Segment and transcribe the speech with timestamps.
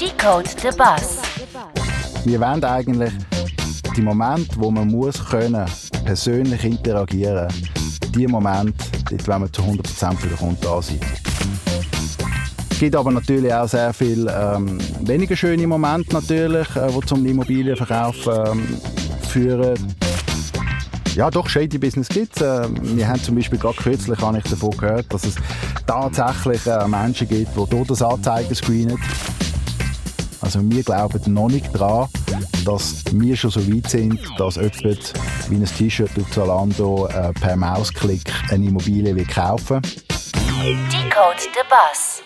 [0.00, 1.18] Decode the Bus.
[2.24, 3.12] Wir wollen eigentlich
[3.96, 5.64] die Momente, wo man muss können,
[6.04, 7.48] persönlich interagieren,
[8.10, 8.74] die Momente,
[9.10, 11.00] dort wir zu 100% für den Kunden da sein.
[12.70, 17.24] Es gibt aber natürlich auch sehr viele ähm, weniger schöne Momente natürlich, äh, die zum
[17.24, 18.80] Immobilienverkauf ähm,
[19.28, 19.94] führen.
[21.14, 22.42] Ja, doch, Shady Business gibt es.
[22.42, 25.36] Äh, wir haben zum Beispiel gerade kürzlich ich davon gehört, dass es
[25.86, 28.98] tatsächlich äh, Menschen gibt, die dort das Anzeigen screenen.
[30.44, 32.06] Also wir glauben noch nicht daran,
[32.66, 35.14] dass wir schon so weit sind, dass jemand
[35.48, 39.80] wie ein T-Shirt auf Zalando äh, per Mausklick eine Immobilie will kaufen
[40.62, 42.22] Decode the Bus.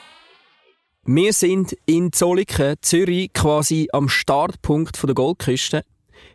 [1.04, 5.84] Wir sind in Zolliken, Zürich, quasi am Startpunkt der Goldküste.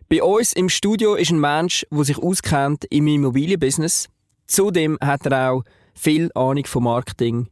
[0.08, 4.08] Bei uns im Studio ist ein Mensch, der sich auskennt im Immobilienbusiness.
[4.48, 5.64] Zudem hat er auch
[5.94, 7.50] viel Ahnung vom Marketing.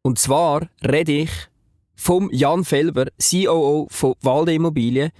[0.00, 1.30] Und zwar rede ich
[1.98, 5.10] vom Jan Felber, COO von Walde Immobilien.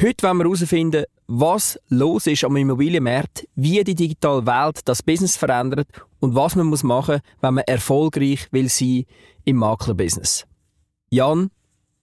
[0.00, 5.36] Heute wollen wir herausfinden, was los ist am Immobilienmarkt, wie die digitale Welt das Business
[5.36, 5.88] verändert
[6.20, 9.04] und was man muss machen muss, wenn man erfolgreich will sein
[9.44, 10.46] im Maklerbusiness.
[11.10, 11.50] Jan,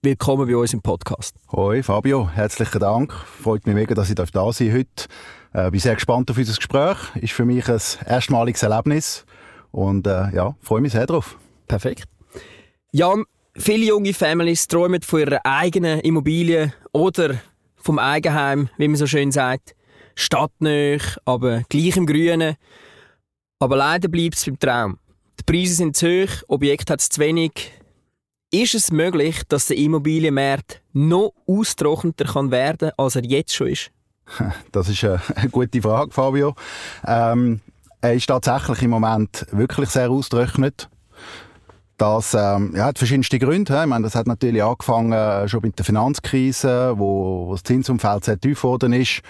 [0.02, 1.34] willkommen bei uns im Podcast.
[1.50, 3.12] Hoi Fabio, herzlichen Dank.
[3.12, 5.08] Freut mich mega, dass ich da sein darf heute.
[5.52, 6.98] Äh, bin sehr gespannt auf unser Gespräch.
[7.16, 9.24] Ist für mich ein erstmaliges Erlebnis
[9.72, 11.38] und äh, ja, freue mich sehr drauf.
[11.66, 12.04] Perfekt.
[12.92, 13.24] Jan,
[13.60, 17.40] viele junge Families träumen von ihrer eigenen Immobilie oder
[17.76, 19.74] vom Eigenheim, wie man so schön sagt.
[20.14, 22.56] Stadtnähe, aber gleich im Grünen.
[23.58, 24.98] Aber leider bleibt es beim Traum.
[25.38, 27.72] Die Preise sind zu hoch, Objekt hat es zu wenig.
[28.52, 33.90] Ist es möglich, dass der Immobilienmarkt noch austrockneter kann werden als er jetzt schon ist?
[34.72, 36.54] Das ist eine gute Frage, Fabio.
[37.06, 37.60] Ähm,
[38.00, 40.88] er ist tatsächlich im Moment wirklich sehr austrocknet.
[42.00, 43.78] Das ähm, ja, hat verschiedenste Gründe.
[43.78, 48.24] Ich meine, das hat natürlich angefangen äh, schon mit der Finanzkrise, wo, wo das Zinsumfeld
[48.24, 49.20] sehr tief geworden ist.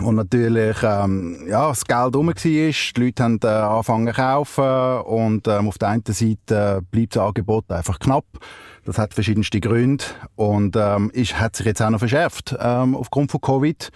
[0.00, 5.00] Und natürlich, ähm, ja, das Geld rum war, die Leute haben äh, angefangen zu kaufen
[5.02, 8.24] und ähm, auf der einen Seite äh, bleibt das Angebot einfach knapp.
[8.86, 13.30] Das hat verschiedenste Gründe und ähm, ist, hat sich jetzt auch noch verschärft ähm, aufgrund
[13.30, 13.90] von Covid.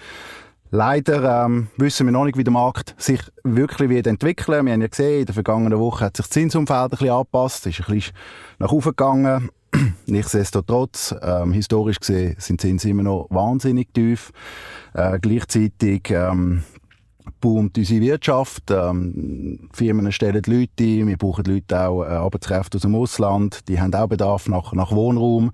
[0.75, 4.65] Leider ähm, wissen wir noch nicht, wie der Markt sich wirklich wird entwickeln.
[4.65, 7.67] Wir haben ja gesehen, in der vergangenen Woche hat sich das Zinsumfeld ein bisschen angepasst,
[7.67, 8.15] ist ein bisschen
[8.59, 9.51] nach oben gegangen.
[10.07, 14.33] Nichtsdestotrotz, ähm, historisch gesehen, sind Zinsen immer noch wahnsinnig tief.
[14.95, 16.63] Äh, gleichzeitig ähm,
[17.43, 18.71] boomt unsere Wirtschaft.
[18.71, 23.79] Ähm, Firmen stellen Leute ein, wir brauchen Leute auch äh, Arbeitskräfte aus dem Ausland, die
[23.79, 25.51] haben auch Bedarf nach, nach Wohnraum.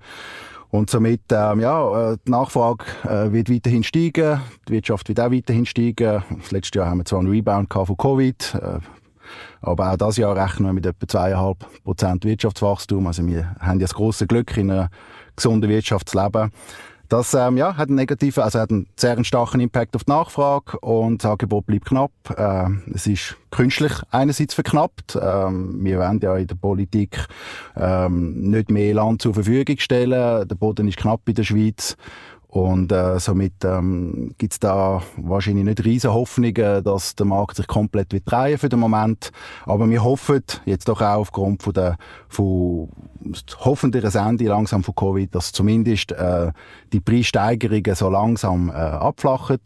[0.71, 5.31] Und somit, ähm, ja, äh, die Nachfrage äh, wird weiterhin steigen, die Wirtschaft wird auch
[5.31, 6.23] weiterhin steigen.
[6.41, 8.79] Das letzte Jahr haben wir zwar einen Rebound von Covid, äh,
[9.61, 13.07] aber auch dieses Jahr rechnen wir mit etwa 2,5 Prozent Wirtschaftswachstum.
[13.07, 14.89] Also wir haben ja das große Glück, in einer
[15.35, 16.51] gesunden Wirtschaft zu leben.
[17.09, 20.79] Das ähm, ja, hat einen negativen, also hat einen sehr starken Impact auf die Nachfrage
[20.79, 22.11] und das Angebot bleibt knapp.
[22.37, 25.17] Äh, es ist künstlich einerseits verknappt.
[25.19, 27.25] Ähm, wir wollen ja in der Politik
[27.75, 30.47] ähm, nicht mehr Land zur Verfügung stellen.
[30.47, 31.97] Der Boden ist knapp in der Schweiz
[32.51, 37.67] und äh, somit ähm, gibt es da wahrscheinlich nicht riesen Hoffnungen, dass der Markt sich
[37.67, 39.29] komplett wird drehen für den Moment.
[39.67, 42.89] Aber wir hoffen jetzt doch auch aufgrund von der von
[43.59, 46.51] hoffentlich Ende langsam von Covid, dass zumindest äh,
[46.91, 49.59] die Preissteigerungen so langsam äh, abflachen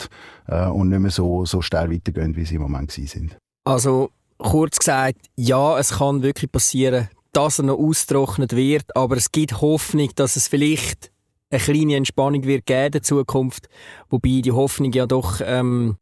[0.47, 3.37] äh, und nicht mehr so, so steil weitergehen, wie sie im Moment sind.
[3.63, 9.31] Also kurz gesagt, ja, es kann wirklich passieren, dass er noch austrocknet wird, aber es
[9.31, 11.12] gibt Hoffnung, dass es vielleicht
[11.53, 13.67] eine kleine Entspannung wird geben in der Zukunft,
[14.09, 15.97] wobei die Hoffnung ja doch ähm,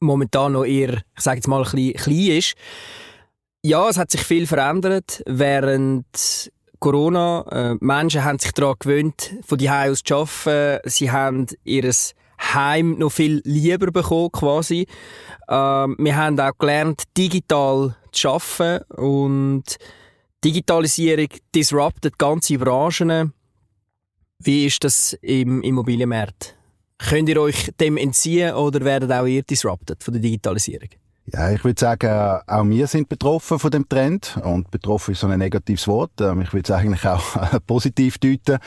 [0.00, 2.54] momentan noch eher, ich sage jetzt mal, ein bisschen klein ist.
[3.64, 7.44] Ja, es hat sich viel verändert während Corona.
[7.50, 10.90] Äh, Menschen haben sich daran gewöhnt, von die aus zu arbeiten.
[10.90, 11.92] Sie haben ihr
[12.54, 14.86] Heim noch viel lieber bekommen, quasi.
[15.48, 19.76] Ähm, wir haben auch gelernt, digital zu arbeiten und
[20.44, 23.32] Digitalisierung disruptet ganze Branchen.
[24.44, 26.56] Wie ist das im Immobilienmarkt?
[26.98, 30.88] Könnt ihr euch dem entziehen oder werdet auch ihr disrupted von der Digitalisierung?
[31.26, 34.36] Ja, ich würde sagen, auch wir sind betroffen von dem Trend.
[34.42, 36.10] Und betroffen ist so ein negatives Wort.
[36.20, 37.22] Ähm, ich würde es eigentlich auch
[37.66, 38.58] positiv deuten.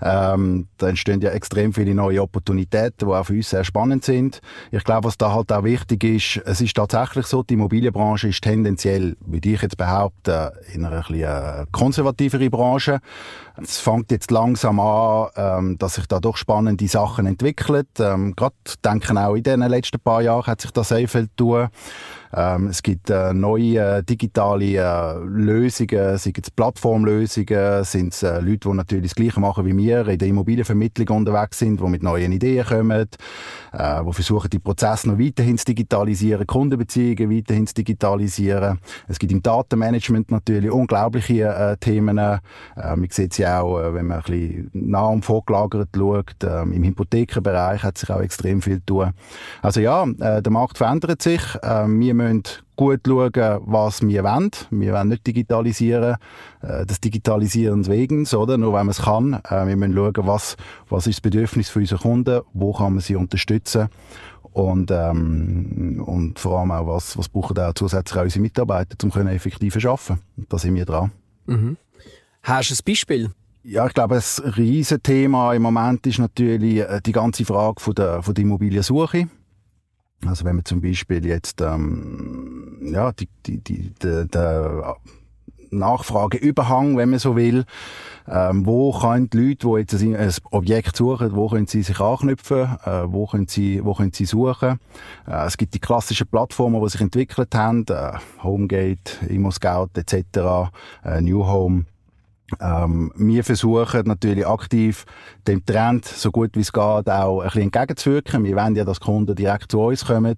[0.00, 4.40] Ähm, da entstehen ja extrem viele neue Opportunitäten, die auch für uns sehr spannend sind.
[4.70, 8.42] Ich glaube, was da halt auch wichtig ist, es ist tatsächlich so, die Immobilienbranche ist
[8.42, 13.00] tendenziell, würde ich jetzt behaupten, in einer etwas äh, konservativeren Branche.
[13.62, 17.86] Es fängt jetzt langsam an, ähm, dass sich da doch spannende Sachen entwickeln.
[18.00, 21.68] Ähm, Gerade denken auch in den letzten paar Jahren hat sich das sehr viel tun.
[22.36, 28.40] Ähm, es gibt äh, neue äh, digitale äh, Lösungen, seien es Plattformlösungen, sind es äh,
[28.40, 32.02] Leute, die natürlich das Gleiche machen wie wir, in der Immobilienvermittlung unterwegs sind, die mit
[32.02, 33.08] neuen Ideen kommen,
[33.72, 38.80] äh, die versuchen, die Prozesse noch weiterhin zu digitalisieren, Kundenbeziehungen weiterhin zu digitalisieren.
[39.06, 42.18] Es gibt im Datenmanagement natürlich unglaubliche äh, Themen.
[42.18, 42.38] Äh,
[42.76, 46.42] man sieht sie auch, äh, wenn man ein bisschen nah und vorgelagert schaut.
[46.42, 49.12] Äh, Im Hypothekenbereich hat sich auch extrem viel tun.
[49.62, 51.42] Also ja, äh, der Markt verändert sich.
[51.62, 52.42] Äh, wir müssen
[52.76, 54.50] gut schauen, was wir wollen.
[54.70, 56.16] Wir wollen nicht digitalisieren,
[56.62, 58.58] äh, das Digitalisieren wegen, oder?
[58.58, 59.34] Nur wenn man es kann.
[59.48, 60.56] Äh, wir müssen schauen, was,
[60.88, 63.88] was ist das Bedürfnis für unsere Kunden, wo kann man sie unterstützen
[64.54, 69.26] und, ähm, und vor allem auch, was, was brauchen auch zusätzlich auch unsere Mitarbeiter, um
[69.26, 70.20] effektiv zu arbeiten.
[70.48, 71.10] Da sind wir dran.
[71.46, 71.76] Mhm.
[72.42, 73.30] Hast du ein Beispiel?
[73.64, 77.94] Ja, ich glaube, ein riesen Thema im Moment ist natürlich äh, die ganze Frage von
[77.94, 79.28] der, von der Immobiliensuche.
[80.26, 84.96] Also wenn man zum Beispiel jetzt ähm, ja, die, die, die, die, der
[85.70, 87.64] Nachfrageüberhang, wenn man so will,
[88.28, 92.00] ähm, wo können die Leute, die jetzt ein, ein Objekt suchen, wo können sie sich
[92.00, 94.78] anknüpfen, äh, wo können sie, wo können sie suchen.
[95.26, 98.12] Äh, es gibt die klassischen Plattformen, die sich entwickelt haben, äh,
[98.42, 100.70] Homegate, ImmoScout etc.,
[101.04, 101.84] äh, New Home.
[102.60, 105.06] Ähm, wir versuchen natürlich aktiv
[105.46, 108.44] dem Trend, so gut wie es geht, auch ein bisschen entgegenzuwirken.
[108.44, 110.36] Wir wollen ja, dass Kunden direkt zu uns kommen.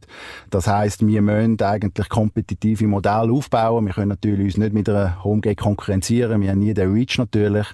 [0.50, 3.86] Das heißt, wir müssen eigentlich kompetitive Modelle aufbauen.
[3.86, 6.40] Wir können natürlich uns nicht mit einer Homegate konkurrenzieren.
[6.40, 7.66] Wir haben nie den Reach natürlich.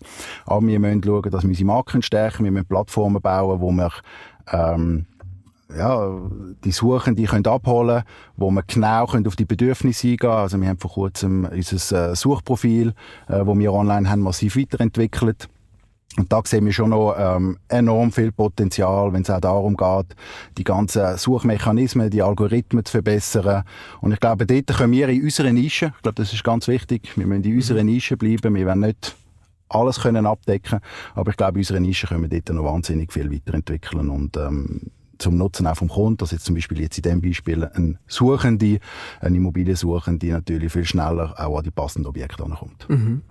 [0.47, 2.45] Aber wir müssen schauen, dass wir unsere Marken stärken.
[2.45, 3.93] Wir müssen Plattformen bauen, wo wir
[4.51, 5.07] ähm,
[5.77, 6.21] ja,
[6.65, 8.03] die Suchen, die können abholen,
[8.37, 10.31] wo wir genau können auf die Bedürfnisse eingehen.
[10.31, 12.95] Also wir haben vor kurzem unser äh, Suchprofil,
[13.29, 15.49] äh, wo wir online haben, massiv weiterentwickelt.
[16.19, 20.15] Und da sehen wir schon noch ähm, enorm viel Potenzial, wenn es auch darum geht,
[20.59, 23.65] die ganzen Suchmechanismen, die Algorithmen zu verbessern.
[24.03, 27.17] Und ich glaube, dort können wir in unserer Nische, ich glaube, das ist ganz wichtig,
[27.17, 27.87] wir müssen in unserer mhm.
[27.87, 29.17] Nische bleiben, wir werden nicht
[29.71, 30.81] alles können abdecken,
[31.15, 34.91] aber ich glaube, in unserer Nische können wir dort noch wahnsinnig viel weiterentwickeln und ähm,
[35.23, 38.79] zum Nutzen auch vom Kunden, dass jetzt zum Beispiel jetzt in dem Beispiel ein Suchende,
[39.21, 42.87] eine Immobiliensuchende natürlich viel schneller auch an die passenden Objekte ankommt.
[42.89, 43.23] Mhm.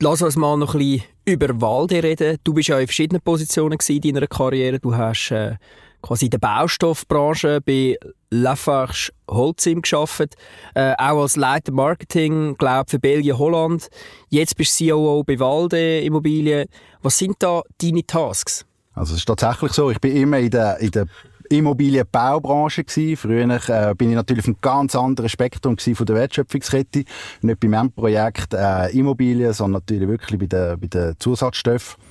[0.00, 2.36] Lass uns mal noch ein bisschen über Walde reden.
[2.44, 4.78] Du bist ja in verschiedenen Positionen in deiner Karriere.
[4.78, 5.56] Du hast äh,
[6.02, 7.96] quasi in der Baustoffbranche bei
[8.30, 10.34] Lafarge Holcim geschafft,
[10.74, 13.88] äh, auch als Leiter Marketing, glaube für Belgien, Holland.
[14.28, 16.68] Jetzt bist du COO bei Walde Immobilien.
[17.02, 18.66] Was sind da deine Tasks?
[18.96, 21.06] Also es ist tatsächlich so, ich bin immer in der, in der
[21.50, 23.16] Immobilienbaubranche gewesen.
[23.16, 27.04] Früher äh, bin ich natürlich auf einem ganz anderen Spektrum von der Wertschöpfungskette.
[27.42, 32.02] Nicht beim Endprojekt äh, Immobilien, sondern natürlich wirklich bei den, bei den Zusatzstoffen.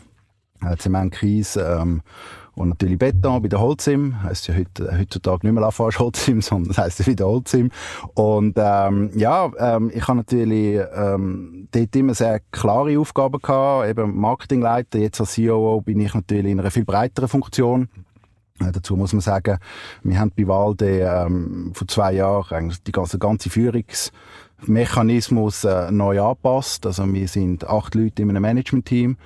[0.62, 2.02] Äh, Zement, Kies, ähm,
[2.56, 4.22] und natürlich Beton bei der Holzim.
[4.24, 7.70] Heißt ja heute, heutzutage nicht mehr Lafarge Holzim, sondern das heisst ja wieder Holzim.
[8.14, 13.90] Und, ähm, ja, ähm, ich habe natürlich, ähm, dort immer sehr klare Aufgaben gehabt.
[13.90, 15.00] Eben Marketingleiter.
[15.00, 17.90] Jetzt als COO bin ich natürlich in einer viel breiteren Funktion.
[18.60, 19.58] Äh, dazu muss man sagen,
[20.04, 23.50] wir haben bei Walde ähm, vor zwei Jahren eigentlich die ganze, ganze
[24.66, 26.86] Führungsmechanismus äh, neu angepasst.
[26.86, 29.18] Also wir sind acht Leute in einem Management-Team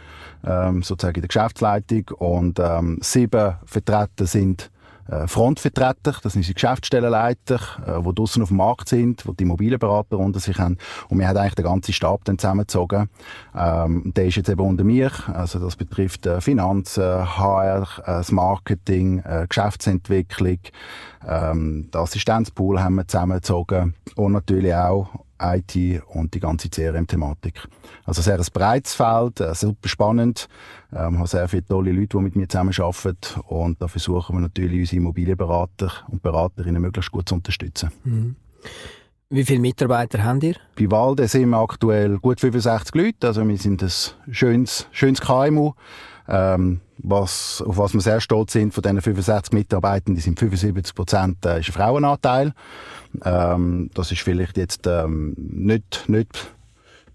[0.46, 4.70] ähm, sozusagen in der Geschäftsleitung und ähm, sieben Vertreter sind
[5.08, 9.44] äh, Frontvertreter, das sind unsere Geschäftsstellenleiter, äh, die draussen auf dem Markt sind, die die
[9.44, 10.78] Immobilienberater unter sich haben.
[11.08, 13.10] Und wir haben eigentlich den ganzen Stab dann zusammengezogen.
[13.56, 15.12] Ähm, der ist jetzt eben unter mir.
[15.34, 20.60] Also das betrifft äh, Finanzen, HR, äh, das Marketing, äh, Geschäftsentwicklung,
[21.28, 25.10] ähm, den Assistenzpool haben wir zusammengezogen und natürlich auch
[25.42, 27.68] IT und die ganze CRM-Thematik.
[28.06, 30.48] Also sehr ein breites Feld, äh, super spannend.
[30.92, 34.80] Ähm, habe sehr viele tolle Leute, die mit mir zusammenarbeiten und da versuchen wir natürlich
[34.80, 37.92] unsere Immobilienberater und Beraterinnen möglichst gut zu unterstützen.
[38.04, 38.36] Mhm.
[39.32, 40.56] Wie viele Mitarbeiter haben ihr?
[40.76, 43.92] Bei Walde sind wir aktuell gut 65 Leute, also wir sind ein
[44.32, 45.74] schönes, schönes KMU.
[46.30, 50.94] Ähm, was, auf was wir sehr stolz sind, von diesen 65 Mitarbeitern, die sind 75
[50.94, 52.54] Prozent äh, Frauenanteil.
[53.24, 56.54] Ähm, das ist vielleicht jetzt ähm, nicht, nicht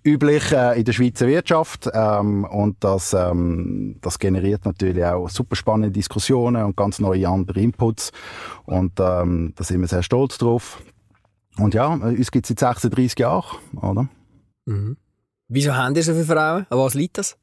[0.04, 5.56] üblich äh, in der Schweizer Wirtschaft ähm, und das, ähm, das generiert natürlich auch super
[5.56, 8.10] spannende Diskussionen und ganz neue andere Inputs
[8.64, 10.82] und ähm, da sind wir sehr stolz drauf.
[11.56, 14.08] Und ja, uns gibt es seit 36 Jahren, oder?
[14.66, 14.96] Mhm.
[15.48, 16.66] Wieso haben ihr so viele Frauen?
[16.68, 17.36] An was liegt das?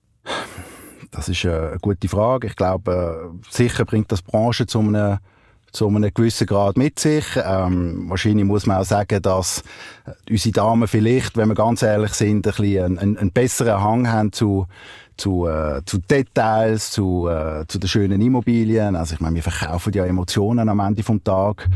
[1.11, 2.47] Das ist eine gute Frage.
[2.47, 5.19] Ich glaube, äh, sicher bringt das Branche zu einem
[5.71, 7.25] zu einem gewissen Grad mit sich.
[7.37, 9.63] Ähm, wahrscheinlich muss man auch sagen, dass
[10.29, 14.33] unsere Damen vielleicht, wenn wir ganz ehrlich sind, ein bisschen einen, einen besseren Hang haben
[14.33, 14.67] zu,
[15.21, 18.95] zu, äh, zu Details, zu, äh, zu den schönen Immobilien.
[18.95, 21.69] Also ich meine, wir verkaufen ja Emotionen am Ende vom Tag.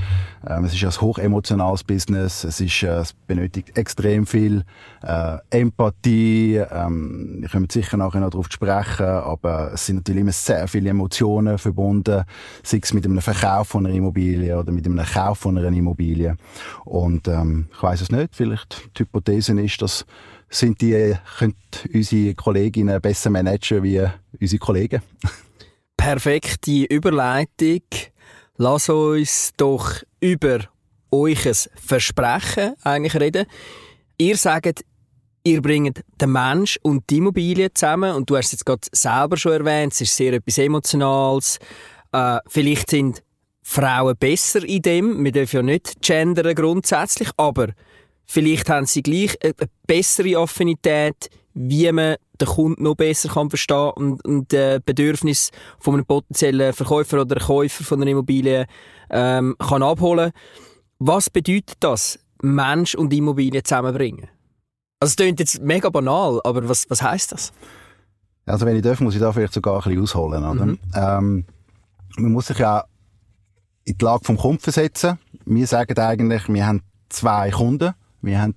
[0.47, 2.43] Ähm, es ist ein hochemotionales Business.
[2.43, 4.63] Es, ist, äh, es benötigt extrem viel
[5.03, 6.55] äh, Empathie.
[6.55, 10.89] Ähm, wir können sicher nachher noch darauf sprechen, aber es sind natürlich immer sehr viele
[10.89, 12.23] Emotionen verbunden,
[12.63, 16.35] sei es mit einem Verkauf von einer Immobilie oder mit einem Kauf von einer Immobilie.
[16.83, 20.05] Und ähm, ich weiß es nicht, vielleicht die Hypothese ist, dass
[20.55, 21.55] sind die, können
[21.93, 24.05] unsere Kolleginnen besser managen wie
[24.39, 25.01] unsere Kollegen.
[25.97, 27.81] Perfekte Überleitung.
[28.57, 30.59] Lass uns doch über
[31.11, 33.45] euch Versprechen eigentlich reden.
[34.17, 34.85] Ihr sagt,
[35.43, 39.37] ihr bringt den Mensch und die Immobilie zusammen und du hast es jetzt gerade selber
[39.37, 41.59] schon erwähnt, es ist sehr etwas Emotionales.
[42.11, 43.23] Äh, vielleicht sind
[43.61, 47.69] Frauen besser in dem, wir dürfen ja nicht gendern grundsätzlich, aber
[48.25, 49.53] Vielleicht haben sie gleich eine
[49.87, 55.93] bessere Affinität, wie man den Kunden noch besser kann verstehen und, und die Bedürfnis von
[55.93, 58.65] einem potenziellen Verkäufer oder Käufer von einer Immobilie
[59.09, 60.31] ähm, kann abholen.
[60.99, 64.27] Was bedeutet das, Mensch und Immobilie zusammenbringen?
[64.99, 67.53] Also es klingt jetzt mega banal, aber was, was heißt das?
[68.45, 70.43] Also wenn ich darf, muss ich da vielleicht sogar ein bisschen ausholen.
[70.43, 70.65] Oder?
[70.65, 70.79] Mhm.
[70.93, 71.45] Ähm,
[72.17, 72.85] man muss sich ja
[73.85, 75.19] in die Lage vom Kunden versetzen.
[75.45, 77.93] Wir sagen eigentlich, wir haben zwei Kunden
[78.25, 78.55] wir haben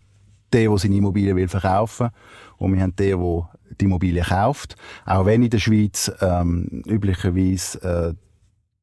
[0.53, 2.11] den, der seine Immobilie will verkaufen
[2.57, 3.49] und wir haben den, der
[3.81, 4.77] die Immobilie kauft.
[5.05, 8.15] Auch wenn in der Schweiz ähm, üblicherweise äh,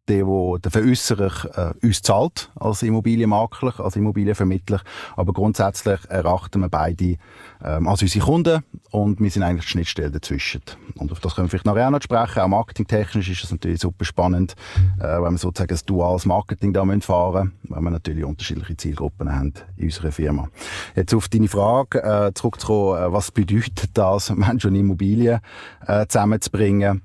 [0.08, 4.82] der, wo der Veräusserer äh, uns zahlt als Immobilienmakler, als Immobilienvermittler.
[5.16, 7.18] Aber grundsätzlich erachten wir beide
[7.64, 10.62] ähm, als unsere Kunden und wir sind eigentlich die Schnittstelle dazwischen.
[10.98, 12.40] Und auf das können wir vielleicht nachher auch noch sprechen.
[12.40, 14.56] Auch marketingtechnisch ist das natürlich super spannend,
[15.00, 19.34] äh, wenn wir sozusagen ein duales Marketing da fahren müssen, weil wir natürlich unterschiedliche Zielgruppen
[19.34, 20.50] haben in unserer Firma.
[20.96, 25.40] Jetzt auf deine Frage äh, zurückzukommen, äh, was bedeutet das, Menschen und Immobilien
[25.88, 27.02] äh, zusammenzubringen?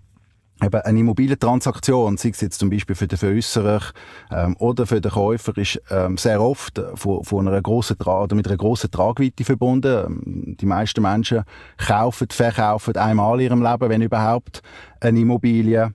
[0.62, 3.82] Eben eine Immobilientransaktion, sei es jetzt zum Beispiel für den Veräusserer
[4.30, 8.36] ähm, oder für den Käufer, ist ähm, sehr oft von, von einer grossen Tra oder
[8.36, 10.04] mit einer grossen Tragweite verbunden.
[10.06, 11.44] Ähm, die meisten Menschen
[11.78, 14.62] kaufen, verkaufen einmal in ihrem Leben, wenn überhaupt,
[15.00, 15.92] eine Immobilie.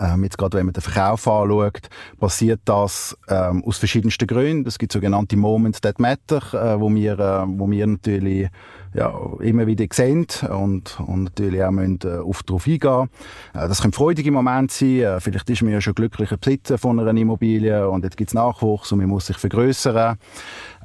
[0.00, 4.66] Ähm, jetzt gerade wenn man den Verkauf anschaut, passiert das ähm, aus verschiedensten Gründen.
[4.66, 8.48] Es gibt sogenannte Moments that matter, äh, wo, wir, äh, wo wir natürlich
[8.94, 13.08] ja, immer wieder sehen und, und natürlich auch müssen, äh, auf darauf eingehen.
[13.52, 15.00] Äh, das können freudige Momente sein.
[15.00, 18.34] Äh, vielleicht ist man ja schon glücklicher Besitzer von einer Immobilie und jetzt gibt es
[18.34, 20.16] Nachwuchs und man muss sich vergrößern.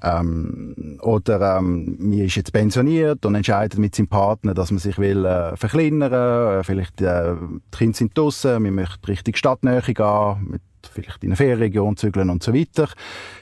[0.02, 4.98] Ähm, oder ähm, man ist jetzt pensioniert und entscheidet mit seinem Partner, dass man sich
[4.98, 6.12] will äh, verkleinern.
[6.60, 10.62] Äh, vielleicht äh, die Kinder sind draussen, man möchte richtig Stadtnähe gehen, mit
[10.92, 12.88] vielleicht in eine Ferienregion zügeln und so weiter.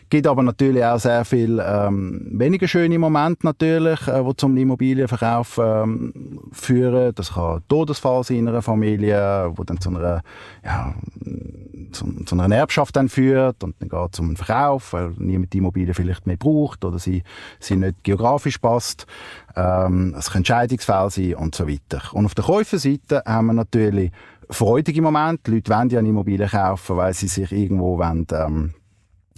[0.10, 5.60] Gibt aber natürlich auch sehr viel ähm, weniger schöne Momente natürlich, äh, die zum Immobilienverkauf
[5.62, 7.14] ähm, führen.
[7.14, 10.22] Das kann Todesfall sein in einer Familie, wo dann zu einer,
[10.64, 10.96] ja,
[11.92, 15.52] zu, zu einer Erbschaft dann führt und dann geht es um einen Verkauf, weil niemand
[15.52, 17.24] die Immobilie vielleicht mehr braucht oder sie,
[17.60, 19.08] sie nicht geografisch passt.
[19.58, 22.02] Ähm, es können Scheidungsfälle sein und so weiter.
[22.14, 24.12] Und auf der Käuferseite haben wir natürlich
[24.50, 25.52] freudige Momente.
[25.52, 28.74] Die Leute wollen ja eine Immobilie kaufen, weil sie sich irgendwo wollen, ähm,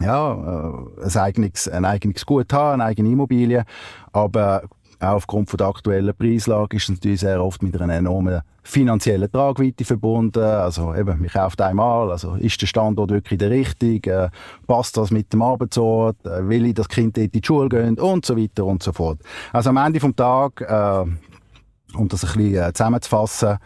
[0.01, 3.65] ja, äh, ein eigenes, ein eigenes Gut haben, eine eigene Immobilie.
[4.11, 4.63] Aber
[4.99, 9.31] auch aufgrund von der aktuellen Preislage ist es natürlich sehr oft mit einer enormen finanziellen
[9.31, 10.43] Tragweite verbunden.
[10.43, 14.29] Also eben, man kauft einmal, also ist der Standort wirklich der richtige, äh,
[14.67, 17.97] passt das mit dem Arbeitsort, äh, will ich, das Kind dort in die Schule gehen
[17.97, 19.19] und so weiter und so fort.
[19.53, 23.57] Also am Ende vom Tag, äh, um das ein bisschen zusammenzufassen,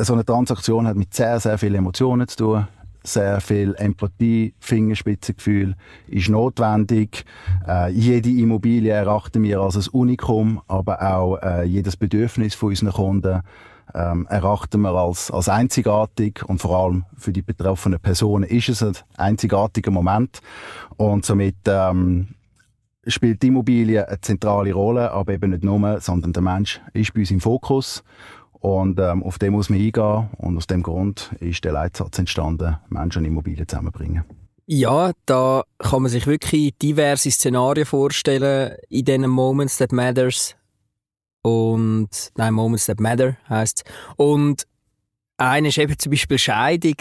[0.00, 2.68] so eine Transaktion hat mit sehr, sehr vielen Emotionen zu tun
[3.08, 5.74] sehr viel Empathie, Fingerspitzengefühl
[6.06, 7.24] ist notwendig.
[7.66, 12.92] Äh, jede Immobilie erachten wir als ein Unikum, aber auch äh, jedes Bedürfnis von unseren
[12.92, 13.42] Kunden
[13.94, 18.82] ähm, erachten wir als, als einzigartig und vor allem für die betroffenen Personen ist es
[18.82, 20.40] ein einzigartiger Moment
[20.96, 22.28] und somit ähm,
[23.06, 27.20] spielt die Immobilie eine zentrale Rolle, aber eben nicht nur, sondern der Mensch ist bei
[27.20, 28.02] uns im Fokus
[28.60, 30.28] und ähm, auf den muss man eingehen.
[30.38, 34.24] Und aus dem Grund ist der Leitsatz entstanden, Menschen und Immobilien zusammenbringen.
[34.66, 40.56] Ja, da kann man sich wirklich diverse Szenarien vorstellen in diesen Moments that matters.
[41.42, 43.84] Und, nein, Moments that matter heisst
[44.16, 44.66] Und
[45.38, 46.96] eine ist eben zum Beispiel Scheidung.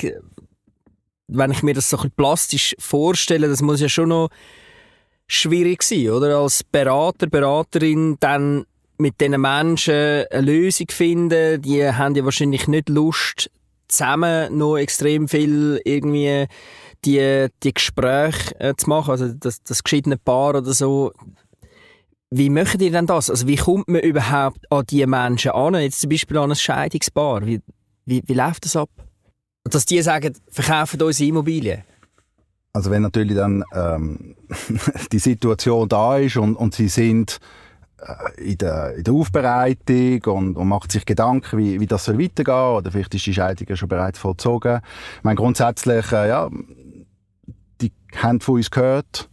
[1.28, 4.30] Wenn ich mir das so ein bisschen plastisch vorstelle, das muss ja schon noch
[5.28, 6.38] schwierig sein, oder?
[6.38, 8.66] Als Berater, Beraterin dann
[8.98, 11.62] mit diesen Menschen eine Lösung finden.
[11.62, 13.50] Die haben ja wahrscheinlich nicht Lust,
[13.88, 16.48] zusammen noch extrem viel irgendwie
[17.06, 21.12] die, die Gespräche äh, zu machen, also das, das geschiedene Paar oder so.
[22.30, 23.30] Wie möchtet ihr denn das?
[23.30, 25.76] Also wie kommt man überhaupt an diese Menschen an?
[25.76, 27.46] Jetzt zum Beispiel an ein Scheidungspaar.
[27.46, 27.62] Wie,
[28.06, 28.90] wie, wie läuft das ab?
[29.64, 31.84] Dass die sagen, verkaufen unsere Immobilien?
[32.74, 34.36] Also wenn natürlich dann ähm,
[35.12, 37.40] die Situation da ist und, und sie sind
[38.38, 42.76] in der, in der Aufbereitung und, und macht sich Gedanken, wie, wie das soll weitergehen
[42.78, 44.82] oder vielleicht ist die Scheidung ja schon bereits vollzogen.
[45.18, 46.50] Ich meine, grundsätzlich, äh, ja,
[47.82, 49.30] die haben von uns gehört,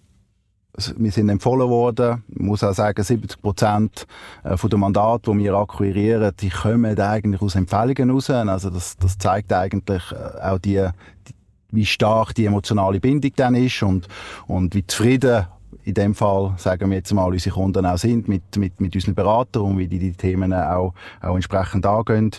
[0.96, 2.24] wir sind empfohlen worden.
[2.28, 4.06] Ich muss auch sagen, 70 Prozent
[4.42, 8.30] äh, der Mandate, die wir akquirieren, die kommen eigentlich aus Empfehlungen raus.
[8.30, 10.84] Also das, das zeigt eigentlich äh, auch die,
[11.28, 11.34] die,
[11.70, 14.08] wie stark die emotionale Bindung dann ist und,
[14.46, 15.46] und wie zufrieden
[15.84, 19.14] in dem Fall, sagen wir jetzt mal, unsere Kunden auch sind mit, mit, mit unseren
[19.14, 22.30] Beratern und wie die die Themen auch, auch entsprechend angehen.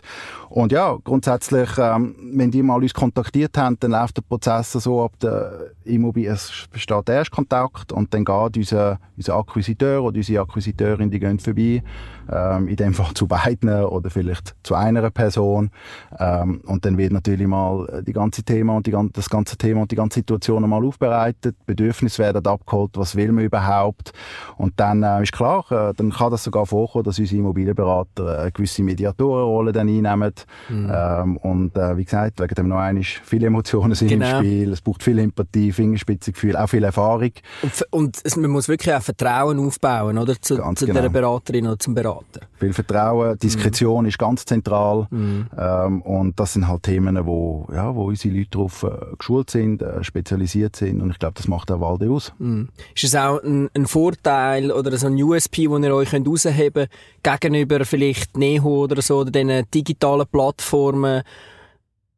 [0.55, 5.03] Und ja, grundsätzlich, ähm, wenn die mal uns kontaktiert haben, dann läuft der Prozess so
[5.03, 10.41] ab der Immobilie, es besteht erst Kontakt und dann geht unser, unser Akquisiteur oder unsere
[10.43, 11.83] Akquisiteurin, die gehen vorbei,
[12.31, 15.71] ähm, in dem Fall zu beiden oder vielleicht zu einer Person.
[16.17, 19.91] Ähm, und dann wird natürlich mal die ganze Thema und die, das ganze Thema und
[19.91, 24.13] die ganze Situation mal aufbereitet, Bedürfnisse werden abgeholt, was will man überhaupt?
[24.55, 28.51] Und dann äh, ist klar, äh, dann kann das sogar vorkommen, dass unsere Immobilienberater eine
[28.53, 30.33] gewisse Mediatorenrolle dann einnehmen
[30.69, 30.91] mhm.
[30.93, 34.39] ähm, und äh, wie gesagt, wegen dem noch einmal, viele Emotionen sind genau.
[34.39, 37.31] im Spiel, es braucht viel Empathie, Fingerspitzengefühl, auch viel Erfahrung.
[37.61, 40.39] Und, und es, man muss wirklich auch Vertrauen aufbauen, oder?
[40.41, 41.01] Zu, zu genau.
[41.01, 42.41] der Beraterin oder zum Berater.
[42.59, 44.09] Viel Vertrauen, Diskretion mhm.
[44.09, 45.07] ist ganz zentral.
[45.09, 45.47] Mhm.
[45.57, 49.81] Ähm, und das sind halt Themen, wo, ja, wo unsere Leute darauf äh, geschult sind,
[49.81, 51.01] äh, spezialisiert sind.
[51.01, 52.33] Und ich glaube, das macht auch Walde aus.
[52.39, 52.69] Mhm.
[52.93, 56.87] Ist es auch ein, ein, Vorteil oder so ein USP, den ihr euch herausheben
[57.23, 61.23] könnt, gegenüber vielleicht Neho oder so, oder diesen digitalen Plattformen?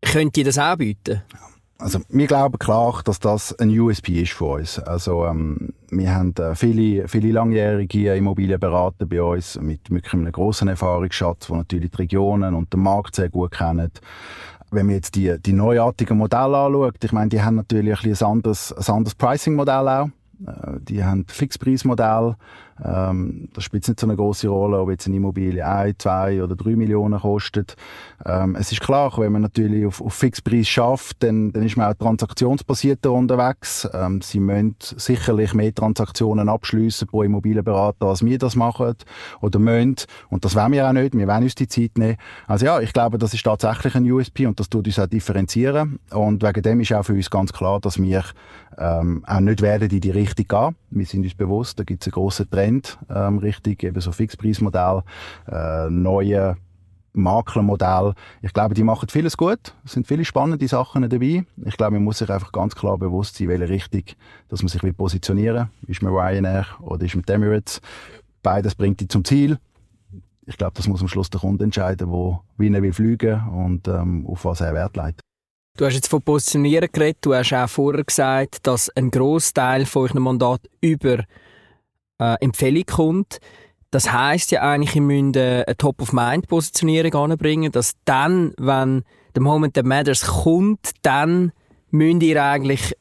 [0.02, 1.22] Könnt ihr das auch bieten?
[1.34, 1.40] Ja.
[1.80, 4.80] Also wir glauben klar, dass das ein USP ist für uns.
[4.80, 10.70] Also ähm, wir haben äh, viele, viele langjährige Immobilienberater bei uns mit wirklich einem grossen
[10.70, 13.92] Erfahrungsschatz, die natürlich die Regionen und den Markt sehr gut kennen.
[14.72, 18.24] Wenn man jetzt die, die neuartigen Modelle anschaut, ich meine, die haben natürlich ein, ein
[18.24, 20.10] anderes, anderes Pricing-Modell auch.
[20.48, 22.36] Äh, die haben Fixpreismodell.
[22.84, 26.56] Ähm, das spielt nicht so eine große Rolle, ob jetzt eine Immobilie 1, 2 oder
[26.56, 27.76] 3 Millionen kostet.
[28.26, 31.92] Ähm, es ist klar, wenn man natürlich auf, auf Fixpreis schafft, dann, dann ist man
[31.92, 33.88] auch transaktionsbasierter unterwegs.
[33.94, 38.96] Ähm, sie müssen sicherlich mehr Transaktionen abschließen pro Immobilienberater, als wir das machen
[39.42, 39.96] oder müssen.
[40.30, 41.16] Und das wollen wir auch nicht.
[41.16, 42.18] Wir wollen uns die Zeit nehmen.
[42.48, 46.00] Also ja, ich glaube, das ist tatsächlich ein USP und das tut uns auch differenzieren.
[46.12, 48.24] Und wegen dem ist auch für uns ganz klar, dass wir
[48.78, 50.76] ähm, auch nicht werden in die Richtung gehen.
[50.90, 55.04] Wir sind uns bewusst, da gibt es einen grossen Trend ähm, Richtung eben so Fixpreismodell,
[55.48, 56.58] äh, neue
[57.14, 58.14] Maklermodell.
[58.42, 59.76] Ich glaube, die machen vieles gut.
[59.84, 61.46] Es sind viele spannende Sachen dabei.
[61.66, 64.04] Ich glaube, man muss sich einfach ganz klar bewusst sein, welche Richtung
[64.48, 65.70] dass man sich will positionieren.
[65.88, 67.82] Ist man Ryanair oder ist man Emirates?
[68.44, 69.58] Beides bringt die zum Ziel.
[70.46, 73.88] Ich glaube, das muss am Schluss der Kunde entscheiden, wo, wie er will fliegen und
[73.88, 75.27] ähm, auf was er Wert legt.
[75.78, 77.20] Du hast jetzt von Positionieren geredet.
[77.22, 81.20] Du hast auch vorher gesagt, dass ein Großteil von eurem Mandat über
[82.18, 83.38] äh, Empfehlung kommt.
[83.92, 89.04] Das heißt ja eigentlich, ihr müsst eine Top-of-Mind-Positionierung anbringen, dass dann, wenn
[89.36, 91.52] der Moment that matters kommt, dann
[91.92, 92.96] müsst ihr eigentlich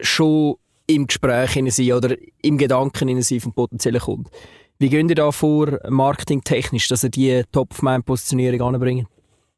[0.00, 0.54] schon
[0.86, 4.30] im Gespräch sein oder im Gedanken sein vom potenziellen Kunden.
[4.78, 9.11] Wie geht ihr da vor, marketingtechnisch, dass ihr die Top-of-Mind-Positionierung anbringt?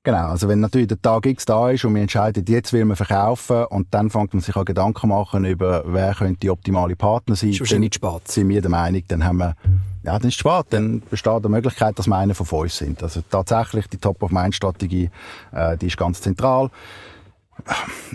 [0.05, 2.95] Genau, also wenn natürlich der Tag X da ist und wir entscheiden, jetzt will man
[2.95, 7.35] verkaufen und dann fängt man sich an Gedanken machen über, wer könnte die optimale Partner
[7.35, 7.49] sein.
[7.51, 8.29] Ist wahrscheinlich nicht spät.
[8.29, 9.57] Sind wir der Meinung, dann haben wir,
[10.03, 13.03] ja, dann ist es spät, dann besteht die Möglichkeit, dass wir einer von uns sind.
[13.03, 15.09] Also tatsächlich die Top-of-Mind-Strategie,
[15.53, 16.71] äh, die ist ganz zentral.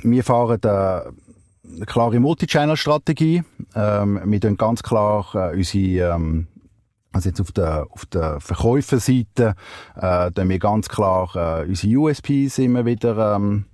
[0.03, 3.41] Wir fahren äh, eine klare Multi-Channel-Strategie.
[3.73, 6.47] Ähm, wir tun ganz klar äh, unsere ähm,
[7.11, 9.55] also jetzt auf der, auf der Verkäuferseite
[9.95, 13.65] äh, wir ganz klar äh, unsere USPs immer wieder ähm,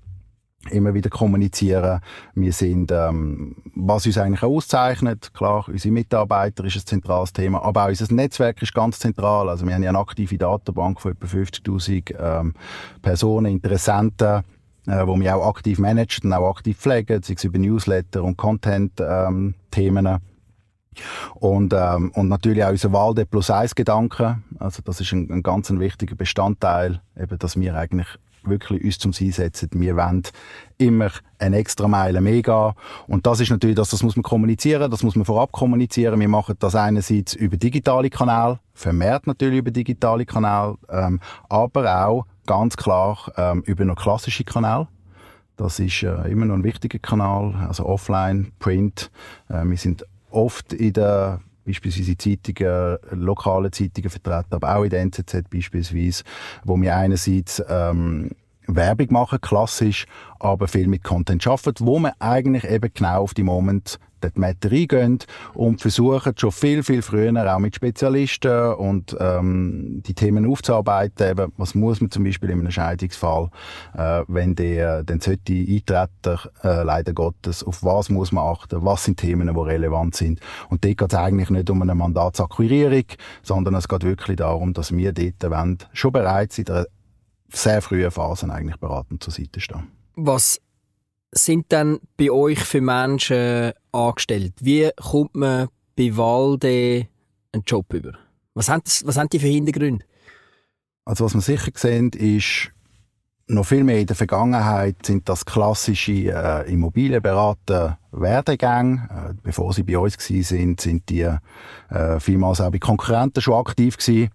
[0.71, 1.99] immer wieder kommunizieren.
[2.33, 7.85] Wir sind, ähm, was uns eigentlich auszeichnet, klar, unsere Mitarbeiter ist ein zentrales Thema, aber
[7.85, 9.49] auch unser Netzwerk ist ganz zentral.
[9.49, 12.53] Also wir haben ja eine aktive Datenbank von etwa 50'000 ähm,
[13.01, 14.43] Personen, Interessenten,
[14.87, 20.05] äh, wo wir auch aktiv managen, auch aktiv pflegen, sei es über Newsletter und Content-Themen.
[20.05, 20.19] Ähm,
[21.35, 24.39] und, ähm, und natürlich auch unser Walde plus eins Gedanke.
[24.59, 28.07] Also das ist ein, ein ganz ein wichtiger Bestandteil, eben, dass wir eigentlich
[28.47, 29.69] wirklich uns zum Ziel setzen.
[29.73, 30.23] Wir wollen
[30.77, 32.73] immer eine extra Meile mehr gehen.
[33.07, 36.19] Und das ist natürlich, das, das muss man kommunizieren, das muss man vorab kommunizieren.
[36.19, 42.25] Wir machen das einerseits über digitale Kanäle, vermehrt natürlich über digitale Kanäle, ähm, aber auch
[42.45, 44.87] ganz klar ähm, über noch klassische Kanäle.
[45.57, 49.09] Das ist äh, immer noch ein wichtiger Kanal, also offline, print.
[49.49, 50.05] Äh, wir sind
[50.35, 56.23] oft in der beispielsweise Zeitungen, lokale Zeitungen vertreten, aber auch in der NZZ beispielsweise,
[56.63, 58.31] wo wir einerseits ähm,
[58.67, 60.05] Werbung machen, klassisch,
[60.39, 63.99] aber viel mit Content arbeiten, wo man eigentlich eben genau auf die Moment
[64.31, 65.19] die Meter eingehen
[65.53, 71.29] und versuchen schon viel, viel früher auch mit Spezialisten und ähm, die Themen aufzuarbeiten.
[71.29, 73.49] Eben, was muss man zum Beispiel in einem Scheidungsfall,
[73.93, 79.03] äh, wenn der dann sollte eintreten, äh, leider Gottes, auf was muss man achten, was
[79.03, 80.39] sind Themen, die relevant sind.
[80.69, 83.05] Und dort geht es eigentlich nicht um eine Mandatsakquirierung,
[83.43, 86.87] sondern es geht wirklich darum, dass wir dort wollen, schon bereits in der
[87.49, 89.91] sehr frühen Phasen eigentlich beratend zur Seite stehen.
[90.15, 90.61] Was
[91.37, 94.53] sind denn bei euch für Menschen angestellt?
[94.61, 97.07] Wie kommt man bei Walde
[97.51, 98.13] einen Job über?
[98.53, 100.05] Was haben, das, was haben die für Hintergründe?
[101.03, 102.71] Also was wir sicher sehen, ist
[103.47, 109.07] noch viel mehr in der Vergangenheit sind das klassische äh, Immobilienberater Werdegänge.
[109.11, 111.21] Äh, bevor sie bei uns waren, sind, sind die
[111.89, 114.31] äh, vielmals auch bei Konkurrenten schon aktiv gewesen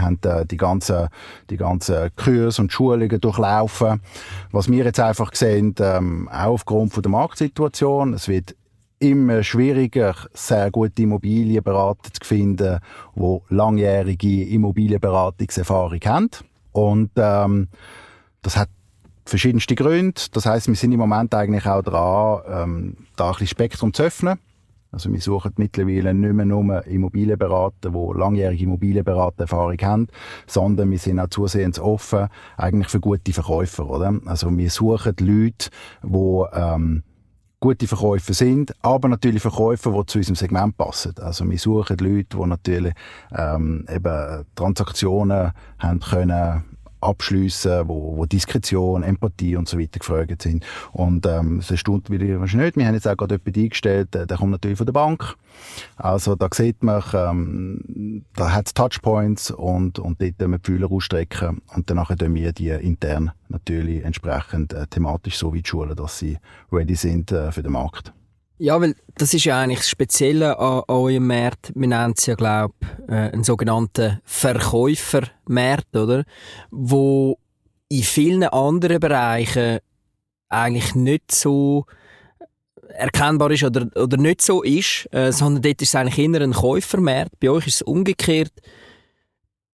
[0.00, 1.08] haben äh, die ganzen,
[1.50, 4.00] die ganzen Kurse und Schulungen durchlaufen.
[4.52, 8.54] Was wir jetzt einfach sehen, ähm, auch aufgrund von der Marktsituation, es wird
[9.00, 12.80] immer schwieriger, sehr gute Immobilienberater zu finden,
[13.14, 16.30] die langjährige Immobilienberatungserfahrung haben.
[16.72, 17.68] Und ähm,
[18.42, 18.68] das hat
[19.24, 20.20] verschiedenste Gründe.
[20.32, 24.04] Das heißt, wir sind im Moment eigentlich auch dran, ähm, da ein bisschen Spektrum zu
[24.04, 24.38] öffnen.
[24.90, 30.08] Also wir suchen mittlerweile nicht mehr nur Immobilienberater, die langjährige Immobilienberatererfahrung haben,
[30.46, 33.88] sondern wir sind auch zusehends offen eigentlich für gute Verkäufer.
[33.88, 34.18] Oder?
[34.24, 35.70] Also wir suchen Leute,
[36.02, 37.02] die ähm,
[37.60, 41.14] gute Verkäufer sind, aber natürlich Verkäufer, die zu unserem Segment passen.
[41.20, 42.94] Also wir suchen Leute, die natürlich
[43.36, 46.64] ähm, eben Transaktionen haben können
[47.00, 50.64] abschliessen, wo, wo Diskretion, Empathie und so weiter gefragt sind.
[50.92, 52.76] Und ähm, es erstaunt wieder wahrscheinlich nicht.
[52.76, 55.36] Wir haben jetzt auch gerade jemanden eingestellt, der, kommt natürlich von der Bank.
[55.96, 60.66] Also da sieht man, ähm, da hat es Touchpoints und, und dort können wir die
[60.66, 65.96] Fühler ausstrecken und danach können wir die intern natürlich entsprechend äh, thematisch so weit schulen,
[65.96, 66.38] dass sie
[66.72, 68.12] ready sind äh, für den Markt.
[68.58, 71.72] Ja, weil das ist ja eigentlich das Spezielle an, eurem Markt.
[71.74, 76.24] Wir nennen es ja, glaube ich, äh, einen sogenannten Verkäufermarkt, oder?
[76.70, 77.38] Wo
[77.88, 79.78] in vielen anderen Bereichen
[80.48, 81.86] eigentlich nicht so
[82.88, 86.52] erkennbar ist oder, oder nicht so ist, äh, sondern dort ist es eigentlich eher ein
[86.52, 87.38] Käufermarkt.
[87.38, 88.52] Bei euch ist es umgekehrt.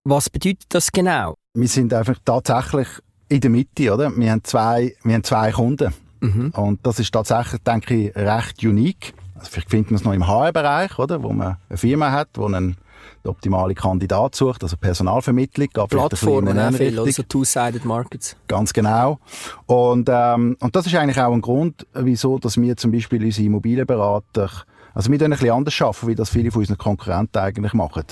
[0.04, 1.36] Was bedeutet das genau?
[1.54, 2.88] Wir sind einfach tatsächlich
[3.30, 4.12] in der Mitte, oder?
[4.15, 5.93] Wir haben zwei, wir haben zwei Kunden.
[6.23, 6.51] Mhm.
[6.55, 9.13] Und das ist tatsächlich, denke ich, recht unique.
[9.36, 11.21] Also vielleicht findet man es noch im HR-Bereich, oder?
[11.21, 12.77] Wo man eine Firma hat, wo einen
[13.23, 15.69] der optimale Kandidat sucht, also Personalvermittlung.
[15.89, 18.36] Plattformen, ja, viel, also Two-Sided Markets.
[18.47, 19.19] Ganz genau.
[19.65, 23.45] Und, ähm, und das ist eigentlich auch ein Grund, wieso, dass wir zum Beispiel unsere
[23.45, 24.49] Immobilienberater
[24.93, 28.03] also wir tun ein anders arbeiten, wie das viele von unseren Konkurrenten eigentlich machen.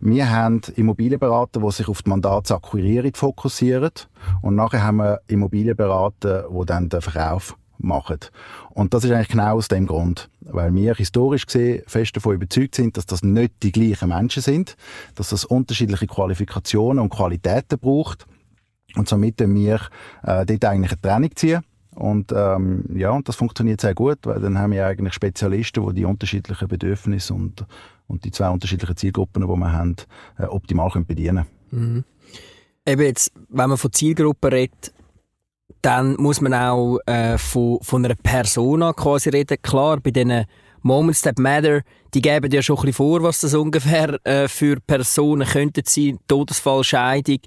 [0.00, 3.92] Wir haben Immobilienberater, die sich auf die Mandatsakquirierung fokussieren
[4.42, 8.18] und nachher haben wir Immobilienberater, die dann den Verkauf machen.
[8.70, 12.74] Und das ist eigentlich genau aus dem Grund, weil wir historisch gesehen fest davon überzeugt
[12.74, 14.76] sind, dass das nicht die gleichen Menschen sind,
[15.14, 18.26] dass das unterschiedliche Qualifikationen und Qualitäten braucht
[18.96, 19.80] und somit wir
[20.22, 21.62] äh, dort eigentlich eine Trennung ziehen
[21.94, 25.94] und ähm, ja, und das funktioniert sehr gut, weil dann haben wir eigentlich Spezialisten, die
[25.94, 27.64] die unterschiedlichen Bedürfnisse und,
[28.06, 29.96] und die zwei unterschiedlichen Zielgruppen, die wir haben,
[30.38, 31.94] äh, optimal können bedienen können.
[31.94, 32.04] Mhm.
[32.86, 34.92] Eben jetzt, wenn man von Zielgruppen redet,
[35.80, 39.56] dann muss man auch äh, von, von einer Persona quasi reden.
[39.62, 40.44] Klar, bei diesen
[40.84, 41.80] Moments That Matter,
[42.12, 46.18] die geben ja schon ein bisschen vor, was das ungefähr äh, für Personen könnten sein.
[46.28, 47.38] Todesfall, Scheidung.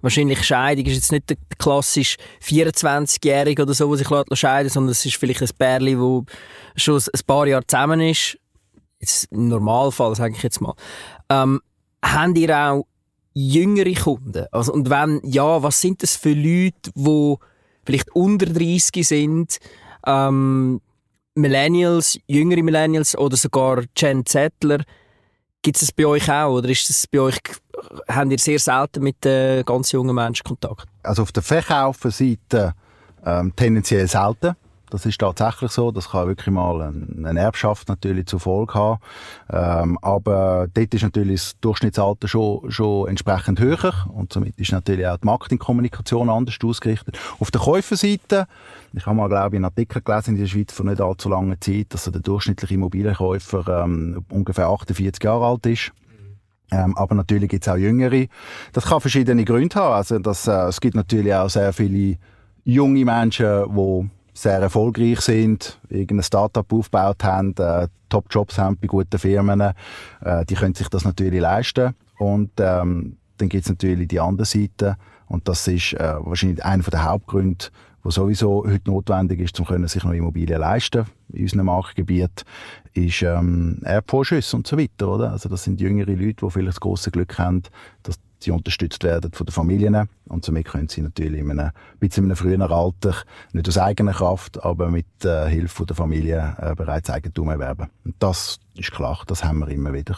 [0.00, 5.04] Wahrscheinlich Scheidung ist jetzt nicht der klassisch 24-Jährige oder so, der sich scheiden sondern es
[5.04, 6.26] ist vielleicht ein Pärchen,
[6.72, 8.38] das schon ein paar Jahre zusammen ist.
[8.98, 10.74] Jetzt Im Normalfall, sage ich jetzt mal.
[11.28, 11.60] Ähm,
[12.02, 12.86] habt ihr auch
[13.34, 14.46] jüngere Kunden?
[14.52, 17.34] Also, und wenn ja, was sind das für Leute, die
[17.84, 19.58] vielleicht unter 30 sind,
[20.06, 20.80] ähm,
[21.36, 24.84] Millennials, jüngere Millennials oder sogar Gen Zettler,
[25.62, 27.38] gibt es bei euch auch oder ist es bei euch,
[28.08, 30.86] habt ihr sehr selten mit äh, ganz jungen Menschen Kontakt?
[31.02, 32.74] Also auf der Verkaufsseite
[33.24, 34.56] ähm, tendenziell selten.
[34.90, 35.90] Das ist tatsächlich so.
[35.90, 39.00] Das kann wirklich mal eine Erbschaft natürlich zur Folge haben.
[39.50, 43.92] Ähm, aber dort ist natürlich das Durchschnittsalter schon, schon entsprechend höher.
[44.12, 47.18] Und somit ist natürlich auch die Marketingkommunikation anders ausgerichtet.
[47.40, 48.46] Auf der Käuferseite,
[48.92, 51.60] ich habe mal, glaube ich, einen Artikel gelesen in der Schweiz vor nicht allzu langer
[51.60, 55.92] Zeit, dass der durchschnittliche Immobilienkäufer ähm, ungefähr 48 Jahre alt ist.
[56.70, 58.26] Ähm, aber natürlich gibt es auch Jüngere.
[58.72, 59.94] Das kann verschiedene Gründe haben.
[59.94, 62.18] Also das, äh, es gibt natürlich auch sehr viele
[62.64, 69.18] junge Menschen, die sehr erfolgreich sind, irgendein Startup aufgebaut haben, äh, Top-Jobs haben bei guten
[69.18, 71.94] Firmen, äh, die können sich das natürlich leisten.
[72.18, 74.96] Und ähm, dann gibt es natürlich die andere Seite
[75.28, 77.66] und das ist äh, wahrscheinlich einer der Hauptgründe,
[78.02, 82.44] was sowieso heute notwendig ist, um sich noch Immobilien leisten in unserem Marktgebiet,
[82.94, 85.08] ist ähm, Erbvorschüsse und so weiter.
[85.08, 85.32] Oder?
[85.32, 87.62] Also das sind jüngere Leute, die vielleicht das große Glück haben,
[88.04, 92.24] dass sie unterstützt werden von den Familien und somit können sie natürlich in einem, bisschen
[92.24, 93.14] in einem frühen Alter,
[93.52, 97.90] nicht aus eigener Kraft, aber mit äh, Hilfe der Familie äh, bereits Eigentum erwerben.
[98.04, 100.16] Und das ist klar, das haben wir immer wieder.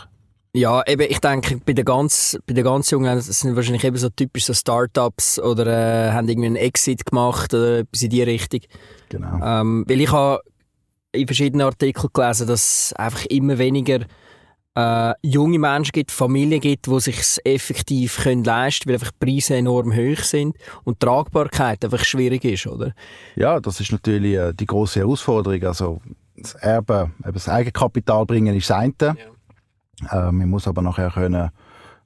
[0.55, 4.09] Ja, eben, ich denke, bei den ganz, bei den ganz Jungen sind wahrscheinlich eben so
[4.09, 8.61] typisch so Startups oder äh, haben irgendwie einen Exit gemacht oder etwas in die Richtung.
[9.09, 9.41] Genau.
[9.43, 10.43] Ähm, weil ich habe
[11.13, 14.01] in verschiedenen Artikeln gelesen, dass einfach immer weniger
[14.79, 19.27] äh, junge Menschen gibt, Familien gibt, die sich effektiv können leisten können, weil einfach die
[19.27, 22.93] Preise enorm hoch sind und die Tragbarkeit einfach schwierig ist, oder?
[23.35, 25.65] Ja, das ist natürlich äh, die große Herausforderung.
[25.65, 26.01] Also
[26.37, 28.95] das Erbe, das Eigenkapital bringen ist das eine.
[29.01, 30.29] Ja.
[30.29, 31.51] Äh, man muss aber nachher können,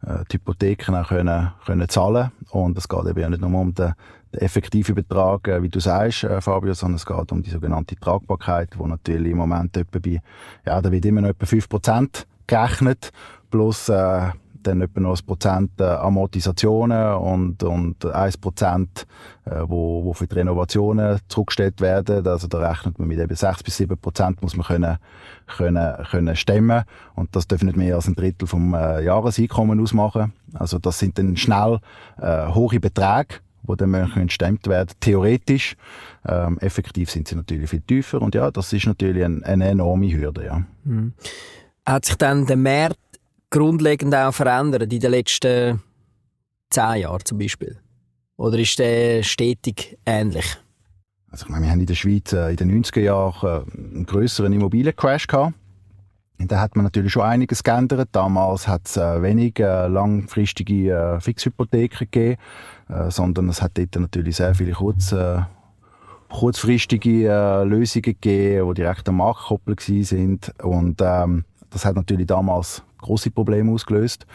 [0.07, 3.93] äh, die Hypotheken auch können, können zahlen und es geht eben nicht nur um den,
[4.33, 7.97] den effektiven Betrag, äh, wie du sagst, äh, Fabio, sondern es geht um die sogenannte
[7.97, 10.23] Tragbarkeit, wo natürlich im Moment etwa bei,
[10.65, 13.13] ja, da wird immer noch etwa 5% gerechnet,
[13.51, 14.31] plus äh,
[14.63, 19.07] dann etwa noch ein Prozent äh, Amortisationen und, und 1 Prozent,
[19.45, 22.27] äh, wo, wo für die Renovationen zurückgestellt werden.
[22.27, 24.99] Also da rechnet man mit eben 6 bis 7 Prozent muss man können,
[25.47, 30.33] können, können stemmen und das darf nicht mehr als ein Drittel vom äh, Jahreseinkommen ausmachen.
[30.55, 31.79] Also das sind dann schnell
[32.21, 35.77] äh, hohe Beträge, die dann gestemmt werden theoretisch.
[36.27, 40.13] Ähm, effektiv sind sie natürlich viel tiefer und ja, das ist natürlich ein, eine enorme
[40.13, 40.45] Hürde.
[40.45, 40.63] Ja.
[40.85, 41.13] Mhm
[41.87, 42.99] hat sich dann der Markt
[43.51, 45.83] grundlegend auch verändert in den letzten
[46.71, 47.79] zehn Jahren zum Beispiel?
[48.37, 50.57] Oder ist der stetig ähnlich?
[51.31, 54.07] Also ich meine, wir haben in der Schweiz äh, in den 90er Jahren äh, einen
[54.07, 55.55] größeren Immobiliencrash gehabt.
[56.39, 58.09] Da hat man natürlich schon einiges geändert.
[58.13, 62.41] Damals hat es äh, wenig äh, langfristige äh, Fixhypotheken gegeben,
[62.89, 65.15] äh, sondern es hat dort natürlich sehr viele kurz,
[66.29, 70.53] kurzfristige Lösungen gegeben, die direkt am Markt gekoppelt sind.
[70.63, 74.27] Und ähm, das hat natürlich damals große Probleme ausgelöst.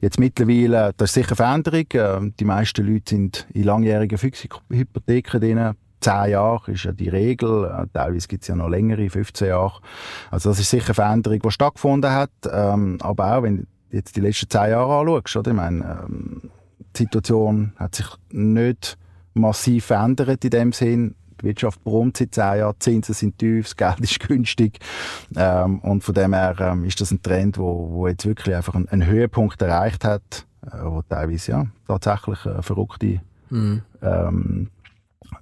[0.00, 1.86] Jetzt mittlerweile, das ist sicher eine Veränderung.
[1.92, 5.74] Ähm, die meisten Leute sind in langjährigen Hypotheken drin.
[6.00, 7.64] Zehn Jahre ist ja die Regel.
[7.64, 9.80] Äh, teilweise gibt es ja noch längere, 15 Jahre.
[10.30, 12.30] Also das ist sicher eine Veränderung, die stattgefunden hat.
[12.50, 15.50] Ähm, aber auch, wenn du jetzt die letzten zehn Jahre anschaust, oder?
[15.52, 16.50] Ich meine, ähm,
[16.96, 18.98] die Situation hat sich nicht
[19.34, 23.64] massiv verändert in dem Sinn die Wirtschaft brummt seit zehn Jahren, die Zinsen sind tief,
[23.64, 24.78] das Geld ist günstig.
[25.36, 28.74] Ähm, und von dem her ähm, ist das ein Trend, wo, wo jetzt wirklich einfach
[28.74, 33.20] einen, einen Höhepunkt erreicht hat, äh, wo teilweise ja, tatsächlich äh, verrückte
[33.50, 33.82] mhm.
[34.02, 34.70] ähm,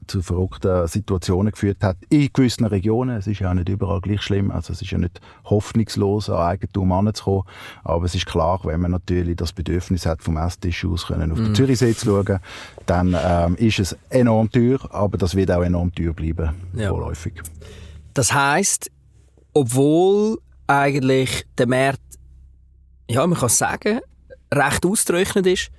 [0.07, 3.17] zu verrückten Situationen geführt hat in gewissen Regionen.
[3.17, 4.51] Es ist ja auch nicht überall gleich schlimm.
[4.51, 7.45] Also es ist ja nicht hoffnungslos, an Eigentum anzukommen.
[7.83, 11.39] Aber es ist klar, wenn man natürlich das Bedürfnis hat, vom Esstisch aus können auf
[11.39, 11.43] mm.
[11.43, 11.55] den mhm.
[11.55, 12.41] Zürichsee zu schauen,
[12.87, 16.91] dann ähm, ist es enorm teuer, aber das wird auch enorm teuer bleiben, ja.
[16.91, 17.43] vorläufig.
[18.13, 18.91] Das heißt,
[19.53, 22.01] obwohl eigentlich der Markt,
[23.09, 24.01] ja, man kann sagen,
[24.53, 25.71] recht ausgerechnet ist,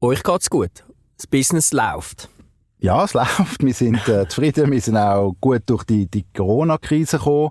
[0.00, 0.84] euch geht es gut.
[1.16, 2.28] Das Business läuft.
[2.84, 3.64] Ja, es läuft.
[3.64, 4.70] Wir sind äh, zufrieden.
[4.70, 7.48] Wir sind auch gut durch die, die Corona-Krise gekommen.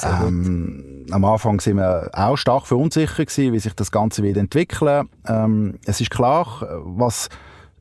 [0.00, 5.08] Ähm, am Anfang sind wir auch stark verunsichert gewesen, wie sich das Ganze wird entwickeln.
[5.26, 7.28] Ähm, es ist klar, was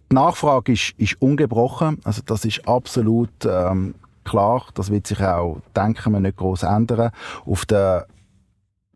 [0.09, 1.99] die Nachfrage ist, ist ungebrochen.
[2.03, 4.65] Also das ist absolut ähm, klar.
[4.73, 7.11] Das wird sich auch, denken wir, nicht groß ändern.
[7.45, 8.07] Auf der,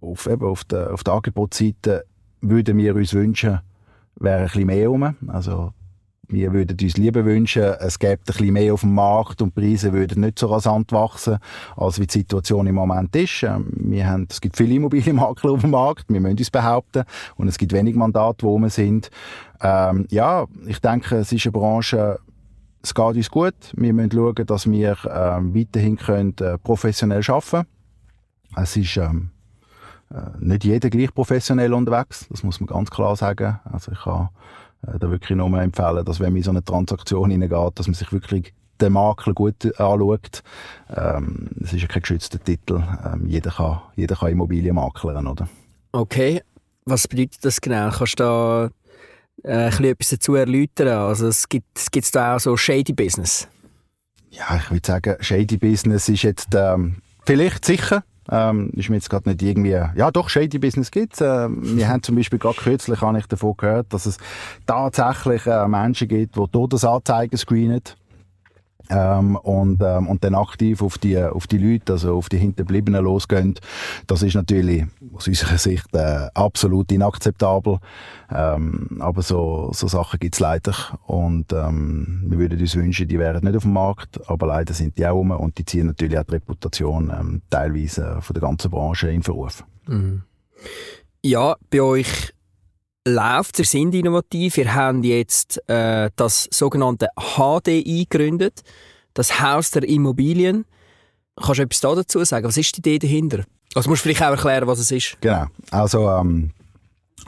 [0.02, 2.06] auf, eben auf der, auf der Angebotsseite
[2.42, 3.60] würden wir uns wünschen,
[4.16, 5.16] wäre ein bisschen mehr rum.
[5.28, 5.74] Also
[6.32, 9.62] wir würden uns lieber wünschen, es gäbe ein bisschen mehr auf dem Markt und die
[9.62, 11.38] Preise würden nicht so rasant wachsen,
[11.76, 13.44] als wie die Situation im Moment ist.
[13.44, 17.04] Ähm, wir haben, es gibt viele Immobilienmakler auf dem Markt, wir müssen uns behaupten
[17.36, 19.10] und es gibt wenig Mandate, wo wir sind.
[19.62, 22.20] Ähm, ja, ich denke, es ist eine Branche,
[22.84, 23.54] es geht uns gut.
[23.76, 27.68] Wir müssen schauen, dass wir ähm, weiterhin können, äh, professionell arbeiten können.
[28.56, 29.30] Es ist ähm,
[30.14, 33.60] äh, nicht jeder gleich professionell unterwegs, das muss man ganz klar sagen.
[33.64, 34.30] Also ich habe
[34.82, 38.12] da wirklich nur empfehlen, dass wenn man in so eine Transaktion hineingeht, dass man sich
[38.12, 40.44] wirklich den Makler gut anschaut.
[40.96, 42.84] Ähm, es ist ja kein geschützter Titel.
[43.06, 45.48] Ähm, jeder, kann, jeder kann Immobilien makeln, oder?
[45.92, 46.42] Okay.
[46.86, 47.92] Was bedeutet das genau?
[47.92, 48.70] Kannst du da
[49.44, 50.88] äh, ein etwas dazu erläutern?
[50.88, 53.48] Also es gibt es da auch so Shady Business?
[54.32, 59.10] Ja, ich würde sagen, Shady Business ist jetzt ähm, vielleicht sicher ähm, ist mir jetzt
[59.10, 61.22] gerade nicht irgendwie, ja doch, Shady Business gibt es.
[61.22, 64.18] Äh, wir haben zum Beispiel gerade kürzlich, habe ich davon gehört, dass es
[64.66, 67.82] tatsächlich äh, Menschen gibt, die Todesanzeigen screenen.
[68.92, 73.04] Ähm, und, ähm, und dann aktiv auf die, auf die Leute, also auf die Hinterbliebenen
[73.04, 73.56] losgehen,
[74.08, 77.80] das ist natürlich aus unserer Sicht äh, absolut inakzeptabel.
[78.30, 80.74] Ähm, aber so, so Sachen gibt's leider
[81.08, 84.98] und ähm, wir würden uns wünschen, die wären nicht auf dem Markt, aber leider sind
[84.98, 88.72] die auch rum und die ziehen natürlich auch die Reputation ähm, teilweise von der ganzen
[88.72, 89.64] Branche in Verruf.
[89.88, 90.24] Mhm.
[91.24, 92.34] Ja, bei euch
[93.06, 98.62] läuft, ihr seid innovativ, ihr habt jetzt äh, das sogenannte HDI gegründet,
[99.14, 100.66] das Haus der Immobilien.
[101.36, 102.48] Kannst du etwas dazu sagen?
[102.48, 103.44] Was ist die Idee dahinter?
[103.74, 105.18] Also musst du vielleicht auch erklären, was es ist.
[105.22, 105.46] Genau.
[105.72, 106.52] Also ähm,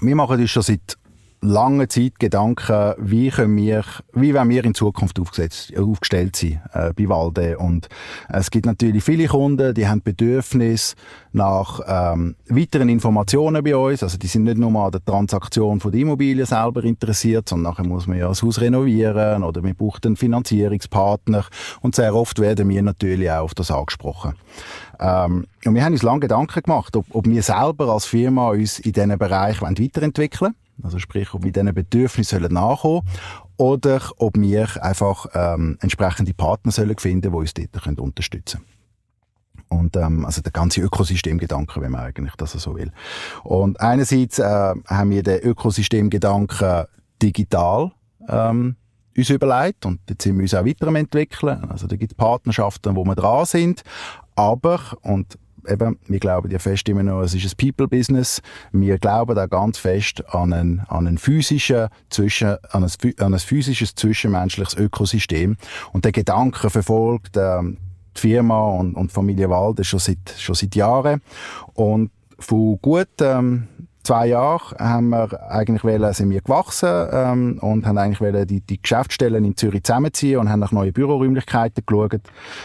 [0.02, 0.98] wir machen das schon seit
[1.44, 6.94] lange Zeit Gedanken, wie können wir, wie wollen wir in Zukunft aufgesetzt, aufgestellt sein äh,
[6.94, 7.58] bei Walde.
[7.58, 7.90] Und
[8.30, 10.96] es gibt natürlich viele Kunden, die haben Bedürfnis
[11.34, 14.04] nach ähm, weiteren Informationen bei uns.
[14.04, 17.86] Also die sind nicht nur an der Transaktion von der Immobilie selber interessiert, sondern nachher
[17.86, 21.46] muss man ja das Haus renovieren oder man braucht einen Finanzierungspartner.
[21.82, 24.36] Und sehr oft werden wir natürlich auch auf das angesprochen.
[25.00, 28.80] Ähm, und wir haben uns lange Gedanken gemacht, ob, ob wir selber als Firma uns
[28.80, 33.08] in diesen Bereich weiterentwickeln wollen also sprich, ob wir diesen Bedürfnissen nachkommen
[33.58, 38.74] oder ob wir einfach ähm, entsprechende Partner sollen finden, die uns dort unterstützen können.
[39.80, 42.92] Und ähm, also der ganze Ökosystemgedanke, wenn man eigentlich das so will.
[43.44, 46.86] Und einerseits äh, haben wir den Ökosystemgedanken
[47.22, 47.92] digital
[48.28, 48.76] ähm,
[49.16, 51.64] uns überlegt und jetzt sind wir uns auch weiterentwickeln.
[51.70, 53.84] Also da gibt es Partnerschaften, wo wir dran sind,
[54.36, 58.42] aber, und eben, wir glauben ja fest immer noch, es ist ein People-Business.
[58.72, 63.40] Wir glauben da ganz fest an ein, an ein physischen Zwischen, an ein, an ein
[63.40, 65.58] physisches zwischenmenschliches Ökosystem.
[65.92, 67.78] Und der Gedanke verfolgt ähm,
[68.16, 71.22] die Firma und, und Familie Walde schon seit, schon seit Jahren.
[71.74, 73.68] Und vor gut ähm,
[74.04, 78.62] zwei Jahren haben wir eigentlich wollen, sind wir gewachsen ähm, und haben eigentlich wollen, die,
[78.62, 82.20] die Geschäftsstellen in Zürich zusammenziehen und haben nach neuen Büroräumlichkeiten geschaut,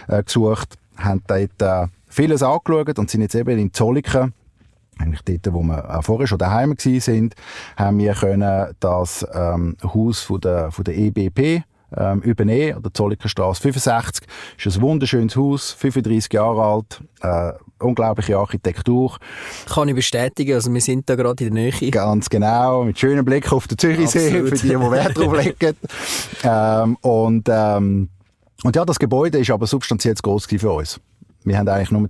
[0.09, 1.87] äh, gesucht, haben dort äh,
[2.19, 4.35] vieles angeschaut und sind jetzt eben in Zolliken
[4.99, 7.37] eigentlich dort, wo wir auch vorher schon daheim sind,
[7.77, 11.63] haben wir können das ähm, Haus von der, von der EBP
[11.97, 14.27] ähm, übernehmen, an der Zollikerstraße 65.
[14.57, 19.17] Das ist ein wunderschönes Haus, 35 Jahre alt, äh, unglaubliche Architektur.
[19.73, 21.91] Kann ich bestätigen, also wir sind da gerade in der Nähe.
[21.93, 25.77] Ganz genau, mit schönem Blick auf den Zürichsee, für die, die Wert drauf legen.
[26.43, 28.09] ähm, und, ähm,
[28.65, 31.01] und ja, das Gebäude ist aber substanziell groß für uns
[31.45, 32.09] wir haben eigentlich nur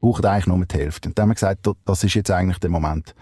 [0.00, 1.08] brauchen eigentlich nur die Hälfte.
[1.08, 3.14] Und dann haben wir gesagt, das ist jetzt eigentlich der Moment.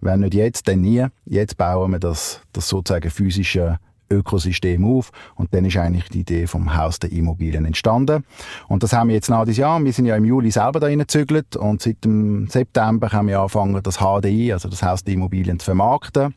[0.00, 1.06] Wenn nicht jetzt, dann nie.
[1.24, 3.78] Jetzt bauen wir das, das sozusagen physische
[4.10, 5.10] Ökosystem auf.
[5.36, 8.24] Und dann ist eigentlich die Idee vom Haus der Immobilien entstanden.
[8.68, 9.84] Und das haben wir jetzt nach diesem Jahr.
[9.84, 13.80] Wir sind ja im Juli selber da reingezügelt und seit dem September haben wir angefangen,
[13.82, 16.34] das HDI, also das Haus der Immobilien, zu vermarkten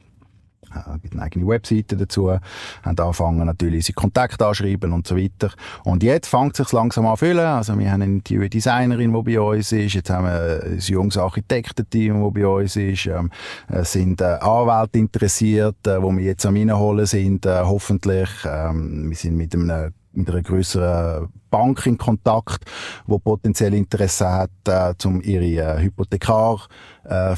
[0.74, 2.42] äh, gibt eine eigene Webseite dazu, haben
[2.84, 5.52] angefangen natürlich unsere Kontakte anschreiben und so weiter.
[5.84, 7.46] Und jetzt fängt es sich langsam an zu füllen.
[7.46, 11.18] Also wir haben eine Interior Designerin, die bei uns ist, jetzt haben wir ein junges
[11.18, 13.32] Architektenteam, das bei uns ist, ähm,
[13.68, 18.30] es sind äh, Anwälte interessiert, äh, wo wir jetzt am reinholen sind, äh, hoffentlich.
[18.46, 22.66] Ähm, wir sind mit einem mit einer größeren Bank in Kontakt,
[23.06, 26.68] wo potenziell Interesse hat, äh, um ihre äh, Hypothekar
[27.04, 27.36] äh,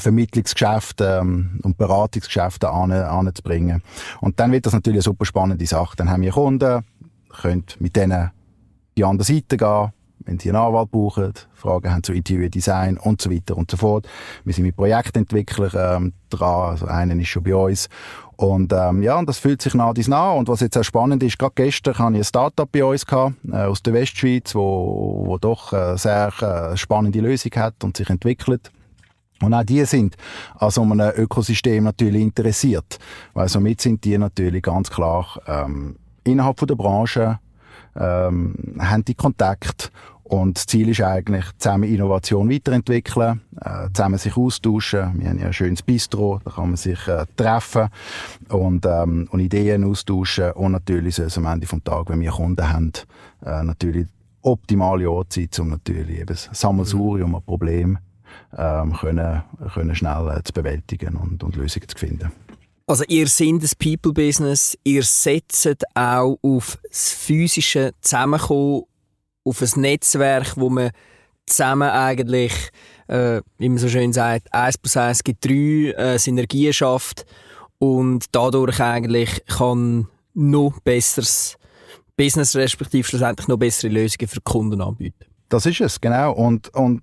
[1.00, 3.82] ähm, und Beratungsgeschäfte an, anzubringen.
[4.20, 5.96] Und dann wird das natürlich eine super spannende Sache.
[5.96, 6.84] Dann haben wir Kunden,
[7.40, 8.30] können mit denen
[8.96, 9.92] die andere Seite gehen,
[10.24, 13.76] wenn sie einen Anwalt brauchen, Fragen haben zu Interior Design und so weiter und so
[13.76, 14.08] fort.
[14.44, 15.70] Wir sind mit Projektentwicklern
[16.02, 17.88] ähm, dran, also einer ist schon bei uns
[18.38, 20.34] und ähm, ja, und das fühlt sich nach dies nach.
[20.34, 23.34] Und was jetzt auch spannend ist, gerade gestern hatte ich ein Startup bei uns gehabt,
[23.50, 28.08] äh, aus der Westschweiz, wo, wo doch äh, sehr äh, spannende Lösung hat und sich
[28.08, 28.70] entwickelt.
[29.42, 30.16] Und auch die sind
[30.56, 33.00] an so einem Ökosystem natürlich interessiert,
[33.34, 37.40] weil somit sind die natürlich ganz klar ähm, innerhalb von der Branche
[37.98, 39.90] ähm, haben die Kontakt
[40.28, 45.18] und das Ziel ist eigentlich, zusammen Innovation weiterentwickeln, äh, zusammen sich austauschen.
[45.18, 47.88] Wir haben ja ein schönes Bistro, da kann man sich äh, treffen
[48.50, 50.52] und, ähm, und Ideen austauschen.
[50.52, 52.92] Und natürlich soll es am Ende des Tages, wenn wir Kunden haben,
[53.42, 54.06] äh, natürlich
[54.42, 57.98] optimale sein, um natürlich eben das Sammelsurium an Problemen
[58.56, 62.30] ähm, können, können schnell äh, zu bewältigen und, und Lösungen zu finden.
[62.88, 68.84] Also ihr seid ein People-Business, ihr setzt auch auf das physische Zusammenkommen
[69.44, 70.92] auf ein Netzwerk, wo man
[71.44, 72.54] zusammen eigentlich,
[73.08, 77.26] äh, wie man so schön sagt, eins plus eins gibt drei, äh, Synergien schafft
[77.76, 81.58] und dadurch eigentlich kann noch besseres
[82.16, 85.26] Business respektive schlussendlich noch bessere Lösungen für die Kunden anbieten.
[85.50, 86.32] Das ist es, genau.
[86.32, 87.02] Und, und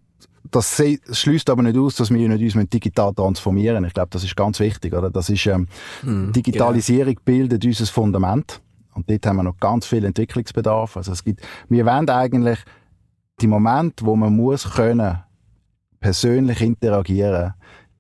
[0.55, 0.81] das
[1.11, 4.59] schließt aber nicht aus, dass wir uns nicht digital transformieren Ich glaube, das ist ganz
[4.59, 4.93] wichtig.
[4.93, 5.09] Oder?
[5.09, 5.67] Das ist, ähm,
[6.01, 7.21] mm, Digitalisierung genau.
[7.25, 8.61] bildet unser Fundament.
[8.93, 10.95] Und dort haben wir noch ganz viel Entwicklungsbedarf.
[10.95, 12.59] Also es gibt, wir wollen eigentlich
[13.41, 15.19] die Momente, wo man muss können,
[15.99, 17.53] persönlich interagieren,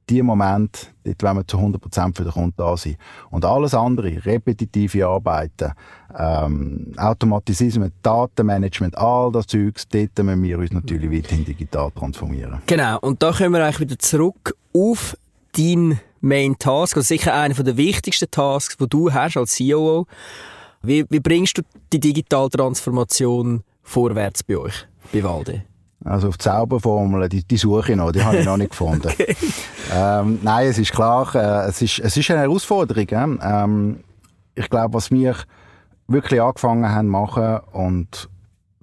[0.09, 2.95] die Momente, dort wollen wir zu 100% für den Kunden da sein.
[3.31, 5.73] Und alles andere, repetitive Arbeiten,
[6.17, 12.61] ähm, Automatisierung, Datenmanagement, all das Zeugs, dort müssen wir uns natürlich weiterhin digital transformieren.
[12.65, 15.17] Genau, und da kommen wir eigentlich wieder zurück auf
[15.57, 20.07] deinen Main Task, also sicher einer der wichtigsten Tasks, die du hast als COO.
[20.81, 21.61] Wie, wie bringst du
[21.91, 25.63] die digitale Transformation vorwärts bei euch, bei Walde?
[26.03, 29.07] Also auf die Zauberformel, die, die suche ich noch, die habe ich noch nicht gefunden.
[29.11, 29.35] okay.
[29.91, 33.07] ähm, nein, es ist klar, äh, es, ist, es ist eine Herausforderung.
[33.09, 33.37] Äh?
[33.41, 33.99] Ähm,
[34.53, 35.35] ich glaube, was wir
[36.07, 38.29] wirklich angefangen haben machen und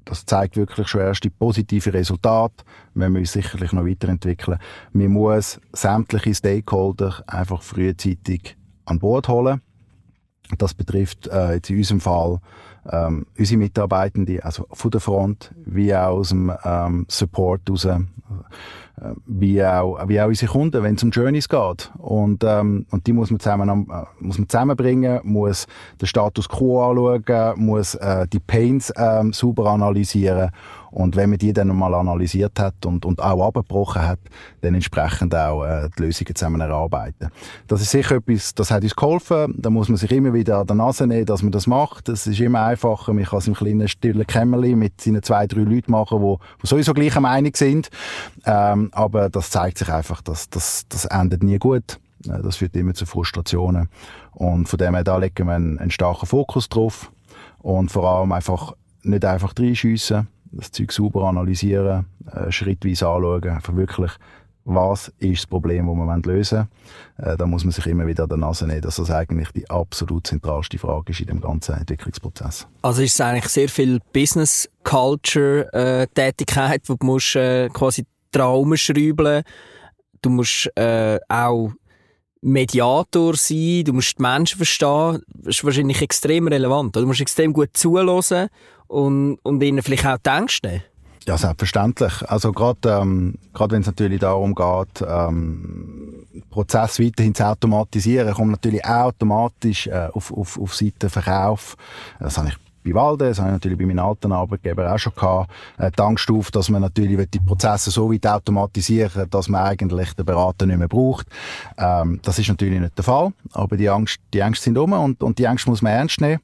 [0.05, 2.65] das zeigt wirklich schon erste positive Resultate.
[2.95, 4.59] Wir müssen uns sicherlich noch weiterentwickeln.
[4.93, 9.61] Man muss sämtliche Stakeholder einfach frühzeitig an Bord holen.
[10.59, 12.41] Das betrifft äh, jetzt in unserem Fall
[12.91, 17.89] ähm, unsere Mitarbeitenden, also von der Front, wie auch aus dem ähm, Support raus,
[19.27, 21.93] wie, auch, wie auch unsere Kunden, wenn es um Journeys geht.
[21.99, 25.67] Und, ähm, und die muss man, zusammen, äh, muss man zusammenbringen, muss
[26.01, 30.51] den Status quo anschauen, muss äh, die Pains ähm, sauber analysieren
[30.93, 34.19] und wenn man die dann mal analysiert hat und, und auch abgebrochen hat,
[34.61, 37.31] dann entsprechend auch äh, die Lösungen zusammen erarbeiten.
[37.67, 39.55] Das ist sicher etwas, das hat uns geholfen.
[39.57, 42.09] Da muss man sich immer wieder an der Nase nehmen, dass man das macht.
[42.09, 43.15] Das ist immer einfacher.
[43.15, 46.67] Man kann es im kleinen, stillen Kämmerli mit seinen zwei, drei Leuten machen, die, die
[46.67, 47.89] sowieso gleicher Meinung sind.
[48.45, 51.99] Ähm, aber das zeigt sich einfach, dass das, das endet nie gut.
[52.25, 53.89] Das führt immer zu Frustrationen.
[54.33, 57.11] Und von dem her, da legen wir einen, einen starken Fokus drauf.
[57.61, 63.75] Und vor allem einfach nicht einfach reinschiessen, das Zeug sauber analysieren, äh, schrittweise anschauen, einfach
[63.75, 64.13] wirklich,
[64.65, 66.69] was ist das Problem, das wir lösen.
[67.19, 69.69] Äh, da muss man sich immer wieder an der Nase nehmen, dass das eigentlich die
[69.69, 72.67] absolut zentralste Frage ist in dem ganzen Entwicklungsprozess.
[72.83, 78.07] Also ist es eigentlich sehr viel Business Culture äh, Tätigkeit, wo du musst äh, quasi
[78.31, 79.43] Traum schrauben.
[80.23, 81.73] Du musst äh, auch
[82.43, 85.23] Mediator sein, du musst die Menschen verstehen.
[85.29, 86.97] Das ist wahrscheinlich extrem relevant.
[86.97, 88.49] Du musst extrem gut zuhören
[88.89, 90.83] und, und ihnen vielleicht auch die Ängste nehmen.
[91.27, 92.29] Ja, selbstverständlich.
[92.29, 98.51] Also gerade ähm, gerade wenn es natürlich darum geht, ähm, Prozess weiterhin zu automatisieren, kommt
[98.51, 101.77] natürlich automatisch äh, auf, auf, auf Seite Verkauf.
[102.19, 105.15] Das habe ich bei Walde, das habe ich natürlich bei meinen alten Arbeitgeber auch schon
[105.15, 109.63] gehabt, äh, die Angst auf, dass man natürlich die Prozesse so weit automatisieren dass man
[109.63, 111.27] eigentlich den Berater nicht mehr braucht.
[111.79, 115.23] Ähm, das ist natürlich nicht der Fall, aber die Angst, die Ängste sind um und,
[115.23, 116.41] und die Angst muss man ernst nehmen.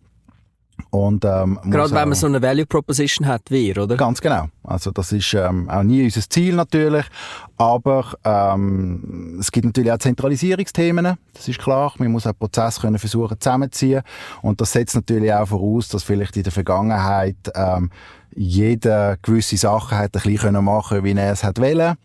[0.90, 3.96] Und, ähm, Gerade wenn man so eine Value Proposition hat wie oder?
[3.96, 4.48] Ganz genau.
[4.68, 7.06] Also das ist ähm, auch nie unser Ziel natürlich,
[7.56, 11.92] aber ähm, es gibt natürlich auch Zentralisierungsthemen, das ist klar.
[11.98, 14.02] Man muss auch Prozess können versuchen zusammenzuziehen
[14.42, 17.90] und das setzt natürlich auch voraus, dass vielleicht in der Vergangenheit ähm,
[18.34, 21.96] jeder gewisse Sachen hat ein bisschen machen wie er es hat wollen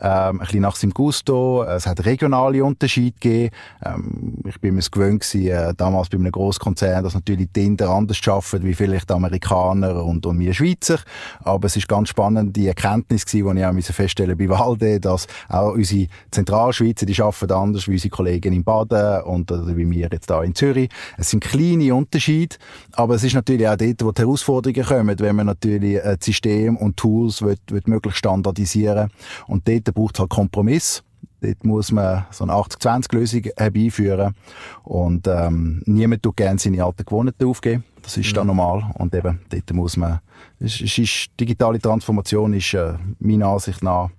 [0.00, 1.62] ähm, ein bisschen nach seinem Gusto.
[1.64, 3.54] Es hat regionale Unterschiede gegeben.
[3.84, 7.64] Ähm, ich bin mir es gewöhnt gewesen, äh, damals bei einem Grosskonzern, dass natürlich die
[7.64, 10.98] Inder anders arbeiten, wie vielleicht Amerikaner und, und wir Schweizer.
[11.40, 15.26] Aber es ist ganz spannend, die Erkenntnis gewesen, die ich auch feststellen bei Walde, dass
[15.48, 20.08] auch unsere Zentralschweizer, die arbeiten anders wie unsere Kollegen in Baden und oder wie wir
[20.10, 20.90] jetzt da in Zürich.
[21.16, 22.56] Es sind kleine Unterschiede,
[22.92, 26.76] aber es ist natürlich auch dort, wo die Herausforderungen kommen, wenn man natürlich ein System
[26.76, 29.10] und Tools will, will möglichst standardisieren
[29.46, 31.02] und dort braucht es halt Kompromiss.
[31.40, 34.34] Dort muss man so eine 80-20-Lösung herbeiführen.
[34.82, 37.84] Und ähm, niemand tut gerne seine alten Gewohnheiten aufgeben.
[38.02, 38.34] Das ist mhm.
[38.34, 38.90] dann normal.
[38.94, 40.20] Und eben, dort muss man...
[40.58, 44.10] Es ist, ist, digitale Transformation ist äh, meiner Ansicht nach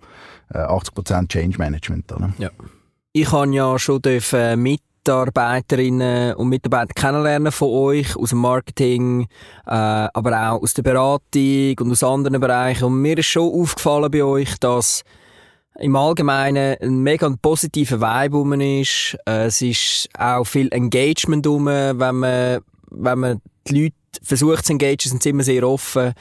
[0.54, 2.12] äh, 80% Change Management.
[2.12, 2.34] Oder?
[2.38, 2.50] Ja.
[3.14, 9.22] Ich habe ja schon dürfen mit Mitarbeiterinnen und Mitarbeiter kennenlernen von euch, aus dem Marketing,
[9.66, 12.84] äh, aber auch aus der Beratung und aus anderen Bereichen.
[12.84, 15.04] Und mir ist schon aufgefallen bei euch, dass
[15.80, 19.18] im Allgemeinen ein mega positiver Vibe rum ist.
[19.28, 22.60] Äh, es ist auch viel Engagement rum, wenn man,
[22.92, 26.14] wenn man die Leute versucht zu engagieren, sind sie immer sehr offen.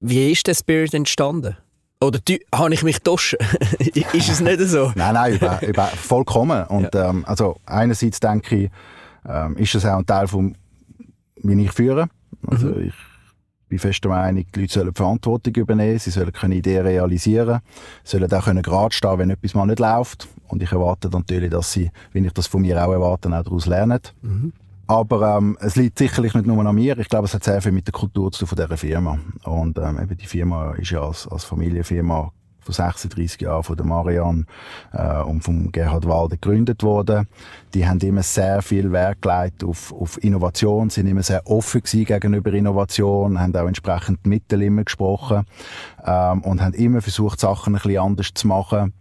[0.00, 1.56] Wie ist der Spirit entstanden?
[2.00, 2.18] Oder
[2.52, 3.34] habe ich mich getauscht?
[4.12, 4.92] ist es nicht so?
[4.96, 6.64] nein, nein, über, über, vollkommen.
[6.66, 7.10] Und ja.
[7.10, 8.70] ähm, also einerseits denke ich,
[9.28, 10.56] ähm, ist das auch ein Teil von,
[11.36, 12.08] wie ich führe.
[12.48, 12.88] Also mhm.
[12.88, 12.94] ich
[13.72, 17.60] bin fest der Meinung, die Leute sollen Verantwortung übernehmen, sie sollen können Ideen realisieren,
[18.04, 20.28] sollen auch können gerade stehen, wenn etwas mal nicht läuft.
[20.48, 23.64] Und ich erwarte natürlich, dass sie, wenn ich das von mir auch erwarte, auch daraus
[23.64, 24.00] lernen.
[24.20, 24.52] Mhm.
[24.88, 26.98] Aber ähm, es liegt sicherlich nicht nur an mir.
[26.98, 29.18] Ich glaube, es hat sehr viel mit der Kultur zu tun von dieser Firma.
[29.44, 32.30] Und ähm, eben die Firma ist ja als, als Familienfirma
[32.62, 34.44] vor 36 Jahren von der Marianne
[34.92, 37.28] äh, und von Gerhard Walde gegründet worden.
[37.74, 42.04] Die haben immer sehr viel Wert gelegt auf, auf Innovation, sind immer sehr offen gewesen
[42.04, 45.44] gegenüber Innovation, haben auch entsprechend Mittel immer gesprochen
[46.04, 48.92] ähm, und haben immer versucht, Sachen ein bisschen anders zu machen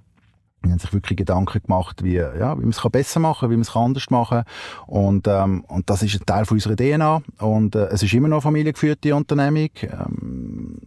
[0.64, 3.56] wir haben sich wirklich Gedanken gemacht, wie, ja, wie man es besser machen kann, wie
[3.56, 4.86] man es anders machen kann.
[4.86, 7.22] Und, ähm, und das ist ein Teil von unserer DNA.
[7.40, 9.70] Und äh, es ist immer noch familiengeführte Unternehmung.
[9.82, 10.82] Ähm,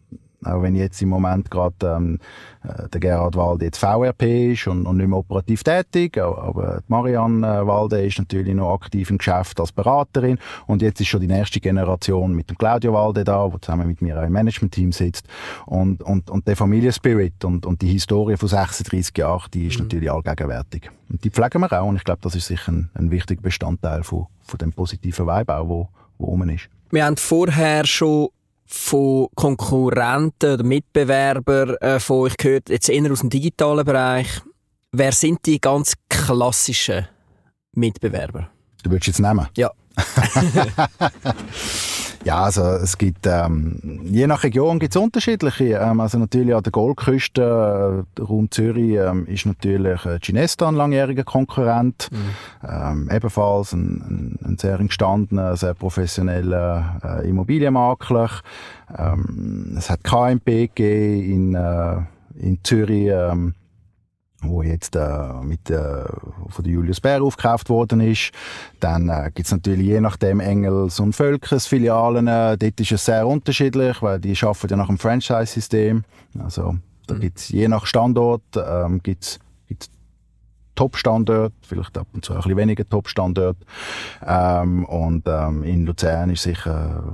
[0.45, 2.18] auch wenn jetzt im Moment gerade ähm,
[2.62, 7.47] äh, der Gerhard Walde jetzt VRP ist und, und nicht mehr operativ tätig, aber Marianne
[7.47, 11.26] äh, Walde ist natürlich noch aktiv im Geschäft als Beraterin und jetzt ist schon die
[11.26, 15.26] nächste Generation mit dem Claudio Walde da, der zusammen mit mir auch im Management-Team sitzt
[15.66, 19.84] und, und, und der Familienspirit und, und die Historie von 36 Jahren, die ist mhm.
[19.84, 20.90] natürlich allgegenwärtig.
[21.11, 24.03] Und die pflegen wir auch und ich glaube, das ist sicher ein, ein wichtiger Bestandteil
[24.03, 25.88] von, von dem positiven Vibe auch, wo,
[26.18, 26.68] wo rum ist.
[26.90, 28.28] Wir haben vorher schon
[28.75, 34.43] von Konkurrenten oder Mitbewerbern äh, von euch gehört, jetzt eher aus dem digitalen Bereich.
[34.93, 37.09] Wer sind die ganz klassischen
[37.72, 38.51] Mitbewerber?
[38.83, 39.49] Du würdest jetzt nehmen?
[39.57, 39.70] Ja.
[42.25, 45.75] Ja, also es gibt, ähm, je nach Region gibt es unterschiedliche.
[45.75, 50.75] Ähm, also natürlich an der Goldküste, äh, Raum Zürich, ähm, ist natürlich äh, Ginesta ein
[50.75, 52.09] langjähriger Konkurrent.
[52.11, 52.66] Mhm.
[52.66, 58.31] Ähm, ebenfalls ein, ein, ein, sehr gestandener, sehr professioneller äh, Immobilienmakler.
[58.97, 61.97] Ähm, es hat KMP gegeben in, äh,
[62.37, 63.12] in Zürich.
[64.47, 66.05] Wo jetzt äh, mit äh,
[66.49, 68.32] von der Julius Bär aufgekauft worden ist.
[68.80, 72.26] Dann äh, gibt es natürlich je nachdem Engels und Völkers Filialen.
[72.26, 76.05] Äh, dort ist es sehr unterschiedlich, weil die arbeiten ja nach dem Franchise-System.
[76.38, 76.76] Also
[77.07, 77.20] da mhm.
[77.20, 79.38] gibt es je nach Standort ähm, gibt's,
[79.68, 79.90] gibt's
[80.74, 83.57] Top-Standort, vielleicht ab und zu ein bisschen weniger Top-Standort.
[84.26, 87.05] Ähm, und ähm, in Luzern ist sicher,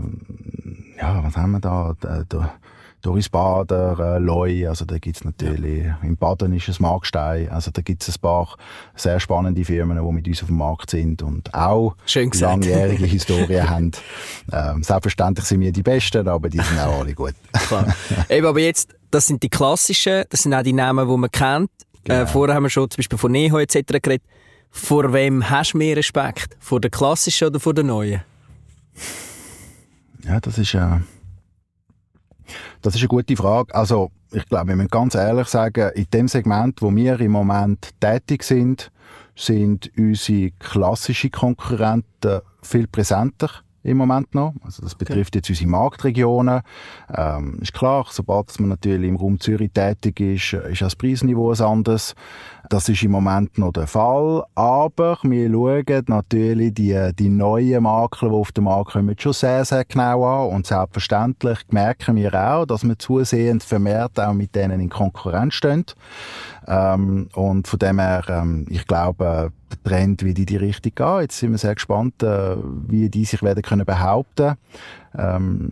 [0.98, 1.94] ja, was haben wir da?
[2.00, 2.54] Da, da
[3.03, 5.98] Doris Bader, äh, Loi, also da gibt's natürlich, ja.
[6.03, 8.57] im Baden ist es Markstein, also da gibt's ein paar
[8.94, 13.92] sehr spannende Firmen, die mit uns auf dem Markt sind und auch langjährige Historie haben.
[14.53, 17.34] Ähm, selbstverständlich sind wir die Besten, aber die sind auch alle gut.
[17.53, 17.94] Klar.
[18.28, 21.70] Eben, aber jetzt, das sind die klassischen, das sind auch die Namen, die man kennt.
[21.70, 22.22] Äh, genau.
[22.22, 23.98] Äh, vorher haben wir schon zum Beispiel von Neho etc.
[24.03, 24.22] geredet.
[24.70, 26.57] Vor wem hast du mehr Respekt?
[26.61, 28.20] Vor der klassischen oder vor der neuen?
[30.22, 30.96] Ja, das ist ja...
[30.96, 31.19] Äh
[32.82, 33.74] das ist eine gute Frage.
[33.74, 37.90] Also, ich glaube, wir müssen ganz ehrlich sagen, in dem Segment, wo wir im Moment
[38.00, 38.90] tätig sind,
[39.34, 43.50] sind unsere klassischen Konkurrenten viel präsenter
[43.82, 44.54] im Moment noch.
[44.62, 45.38] Also das betrifft okay.
[45.38, 46.60] jetzt unsere Marktregionen.
[47.14, 51.60] Ähm, ist klar, sobald man natürlich im Raum Zürich tätig ist, ist das Preisniveau ein
[51.60, 52.14] anderes.
[52.70, 54.44] Das ist im Moment noch der Fall.
[54.54, 59.64] Aber wir schauen natürlich die, die neuen Makler, die auf den Markt kommen, schon sehr,
[59.64, 60.54] sehr genau an.
[60.54, 65.84] Und selbstverständlich merken wir auch, dass wir zusehends vermehrt auch mit denen in Konkurrenz stehen.
[66.68, 71.22] Ähm, und von dem her, ähm, ich glaube, der Trend wird in die Richtung gehen.
[71.22, 72.56] Jetzt sind wir sehr gespannt, äh,
[72.86, 74.54] wie die sich werden können behaupten.
[75.18, 75.70] Ähm,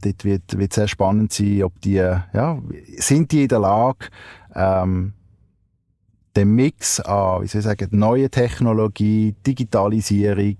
[0.00, 2.58] dort wird, wird sehr spannend sein, ob die, ja,
[2.98, 4.06] sind die in der Lage,
[4.54, 5.14] ähm,
[6.36, 10.56] den Mix an, wie soll ich sagen, neue Technologie, Digitalisierung,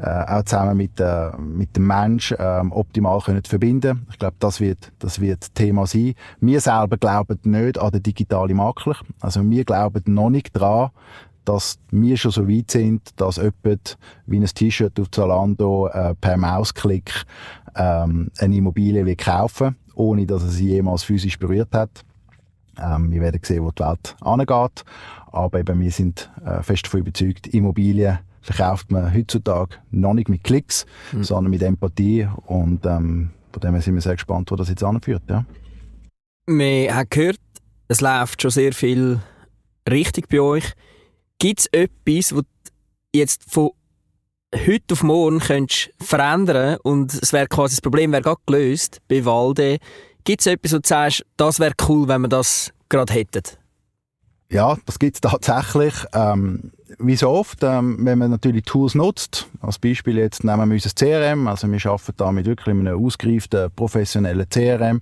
[0.00, 4.06] äh, auch zusammen mit, äh, mit dem Mensch ähm, optimal können verbinden.
[4.10, 6.14] Ich glaube, das wird, das wird Thema sein.
[6.40, 8.96] Wir selber glauben nicht an den digitalen Makler.
[9.20, 10.90] Also wir glauben noch nicht dran,
[11.44, 16.36] dass wir schon so weit sind, dass jemand wie ein T-Shirt auf Zalando äh, per
[16.36, 17.12] Mausklick
[17.76, 21.90] ähm, eine Immobilie will kaufen ohne dass er sie jemals physisch berührt hat.
[22.80, 24.84] Ähm, wir werden sehen, wo die Welt angeht.
[25.32, 30.44] Aber eben, wir sind äh, fest davon überzeugt, Immobilien verkauft man heutzutage noch nicht mit
[30.44, 31.24] Klicks, mhm.
[31.24, 32.28] sondern mit Empathie.
[32.46, 35.22] Und ähm, von dem her sind wir sehr gespannt, wo das jetzt anführt.
[35.28, 35.44] Ja.
[36.46, 37.38] Wir haben gehört,
[37.88, 39.20] es läuft schon sehr viel
[39.88, 40.72] richtig bei euch.
[41.38, 42.44] Gibt es etwas, was
[43.12, 43.70] jetzt von
[44.54, 49.24] heute auf morgen könntest verändern und es wäre quasi das Problem wäre gerade gelöst bei
[49.24, 49.78] Walde.
[50.24, 53.42] Gibt es etwas, wo du sagst, das wäre cool, wenn wir das gerade hätten?
[54.50, 55.94] Ja, das gibt es tatsächlich.
[56.12, 60.74] Ähm, wie so oft, ähm, wenn man natürlich Tools nutzt, als Beispiel jetzt nehmen wir
[60.74, 65.00] unser CRM, also wir arbeiten da mit wirklich einem ausgereiften, professionellen CRM,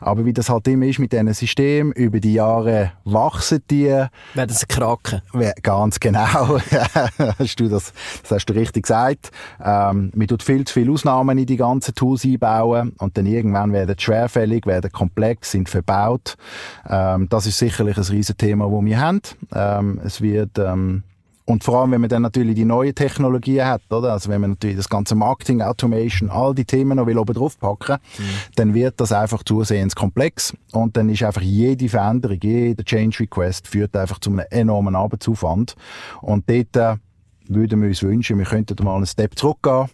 [0.00, 3.86] aber wie das halt immer ist mit diesen Systemen, über die Jahre wachsen die.
[3.86, 5.22] Werden sie kraken.
[5.62, 6.58] Ganz genau,
[7.38, 9.30] hast du das, das hast du richtig gesagt.
[9.62, 13.72] Ähm, man tut viel zu viele Ausnahmen in die ganzen Tools einbauen und dann irgendwann
[13.72, 16.36] werden sie schwerfällig, werden komplex, sind verbaut.
[16.88, 19.20] Ähm, das ist sicherlich ein riesen Thema, das wir haben.
[19.52, 21.02] Ähm, es wird ähm,
[21.44, 24.12] Und vor allem, wenn man dann natürlich die neuen Technologien hat, oder?
[24.12, 27.58] Also wenn man natürlich das ganze Marketing, Automation, all die Themen noch will oben drauf
[27.58, 28.22] packen, mhm.
[28.56, 30.54] dann wird das einfach zusehends komplex.
[30.72, 35.74] Und dann ist einfach jede Veränderung, jeder Change Request führt einfach zu einem enormen Arbeitsaufwand.
[36.20, 36.96] Und dort äh,
[37.48, 39.88] würden wir uns wünschen, wir könnten mal einen Step zurückgehen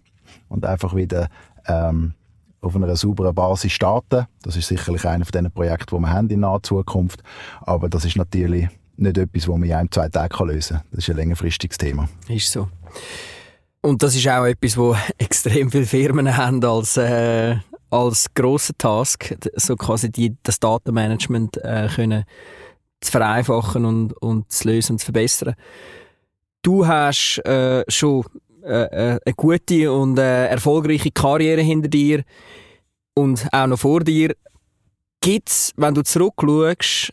[0.48, 1.28] und einfach wieder
[1.66, 2.12] ähm,
[2.60, 4.26] auf einer sauberen Basis starten.
[4.42, 7.22] Das ist sicherlich einer von diesen Projekten, die wir haben in naher Zukunft.
[7.62, 8.68] Aber das ist natürlich
[8.98, 10.86] nicht etwas, das man in einem, zwei Tagen lösen kann.
[10.90, 12.08] Das ist ein längerfristiges Thema.
[12.28, 12.68] Ist so.
[13.80, 17.56] Und das ist auch etwas, wo extrem viele Firmen haben als, äh,
[17.90, 22.24] als grossen Task, so quasi die, das Datenmanagement äh, können
[23.00, 25.54] zu vereinfachen und, und zu lösen und zu verbessern.
[26.62, 28.24] Du hast äh, schon
[28.64, 32.24] äh, äh eine gute und äh, erfolgreiche Karriere hinter dir
[33.14, 34.34] und auch noch vor dir.
[35.20, 37.12] Gibt es, wenn du zurückschaust,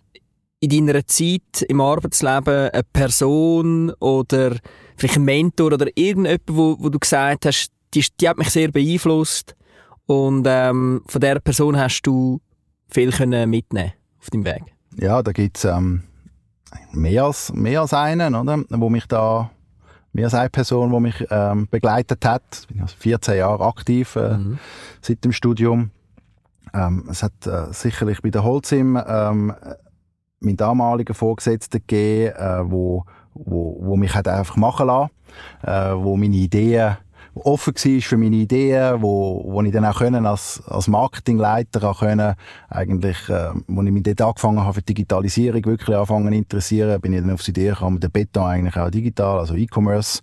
[0.63, 4.55] in deiner Zeit im Arbeitsleben eine Person oder
[4.95, 8.71] vielleicht ein Mentor oder irgendjemand, wo, wo du gesagt hast, die, die hat mich sehr
[8.71, 9.57] beeinflusst
[10.05, 12.39] und ähm, von dieser Person hast du
[12.89, 13.91] viel können mitnehmen
[14.21, 14.63] auf deinem Weg?
[14.95, 16.03] Ja, da gibt es ähm,
[16.93, 18.63] mehr, als, mehr als einen, oder?
[18.69, 19.51] wo mich da
[20.13, 22.43] mehr als eine Person, die mich ähm, begleitet hat.
[22.61, 24.59] Ich bin also 14 Jahre aktiv äh, mhm.
[25.01, 25.91] seit dem Studium.
[26.73, 29.53] Ähm, es hat äh, sicherlich bei der Holzim ähm,
[30.43, 35.09] meinen damaligen Vorgesetzten gegeben, äh, wo, wo, wo mich hat einfach machen lassen,
[35.63, 36.97] äh, wo meine Ideen
[37.35, 41.99] offen war für meine Ideen, wo, wo ich dann auch können als, als Marketingleiter auch
[41.99, 42.35] können,
[42.69, 47.13] eigentlich, äh, wo ich mich dort angefangen habe für Digitalisierung wirklich anfangen zu interessieren, bin
[47.13, 50.21] ich dann auf die Idee gekommen, den Beton eigentlich auch digital, also E-Commerce,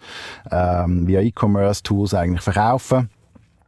[0.51, 3.11] ähm, via E-Commerce-Tools eigentlich verkaufen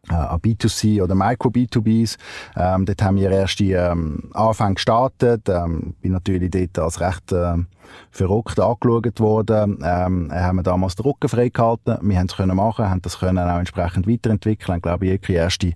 [0.09, 2.16] an B2C oder Micro-B2Bs.
[2.57, 5.48] Ähm, dort haben wir erst die ähm, Anfänge gestartet.
[5.48, 7.68] Ähm, bin natürlich dort als recht ähm,
[8.11, 9.78] verrückt angeschaut worden.
[9.84, 11.98] Ähm, haben wir damals den Rücken freigehalten.
[12.03, 14.78] Wir haben es können machen, haben das können auch entsprechend weiterentwickeln.
[14.78, 15.72] Ich glaube, ich erste,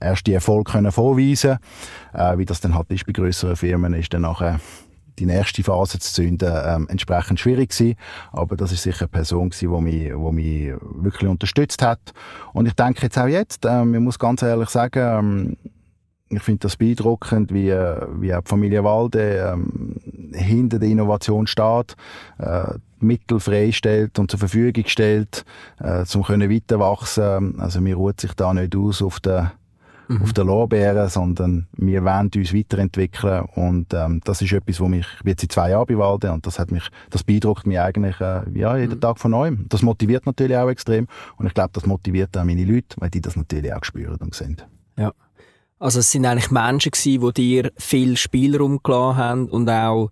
[0.00, 1.58] erste Erfolg können vorweisen.
[2.14, 4.58] Äh, wie das dann halt ist bei größeren Firmen, ist dann nachher
[5.18, 7.96] die nächste Phase zu zünden ähm, entsprechend schwierig gewesen.
[8.32, 12.00] Aber das ist sicher eine Person gewesen, die mich, die mich wirklich unterstützt hat.
[12.52, 15.56] Und ich denke jetzt auch jetzt, ähm, ich muss ganz ehrlich sagen, ähm,
[16.28, 19.96] ich finde das beeindruckend, wie, wie auch die Familie Walde ähm,
[20.32, 21.94] hinter der Innovation steht,
[22.38, 25.44] äh, Mittel freistellt und zur Verfügung stellt,
[25.78, 27.60] äh, um können weiterwachsen.
[27.60, 29.52] Also mir ruht sich da nicht aus auf der
[30.08, 30.22] mhm.
[30.22, 35.06] auf den Lorbeeren, sondern wir wollen uns weiterentwickeln und ähm, das ist etwas, wo mich,
[35.24, 38.42] jetzt seit zwei Jahren bei Walde und das hat mich, das beeindruckt mich eigentlich äh,
[38.54, 39.00] ja, jeden mhm.
[39.00, 39.66] Tag von neuem.
[39.68, 43.20] Das motiviert natürlich auch extrem und ich glaube, das motiviert auch meine Leute, weil die
[43.20, 44.60] das natürlich auch spüren und sehen.
[44.96, 45.12] Ja.
[45.78, 50.10] Also es sind eigentlich Menschen gewesen, die dir viel Spielraum gelassen haben und auch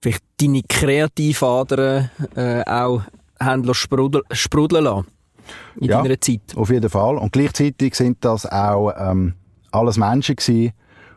[0.00, 3.02] vielleicht deine Kreativadern äh, auch
[3.38, 4.24] haben sprudeln
[4.84, 5.06] lassen
[5.76, 6.40] in ja, deiner Zeit.
[6.56, 7.16] auf jeden Fall.
[7.16, 9.34] Und gleichzeitig sind das auch ähm,
[9.70, 10.72] alles Menschen gewesen,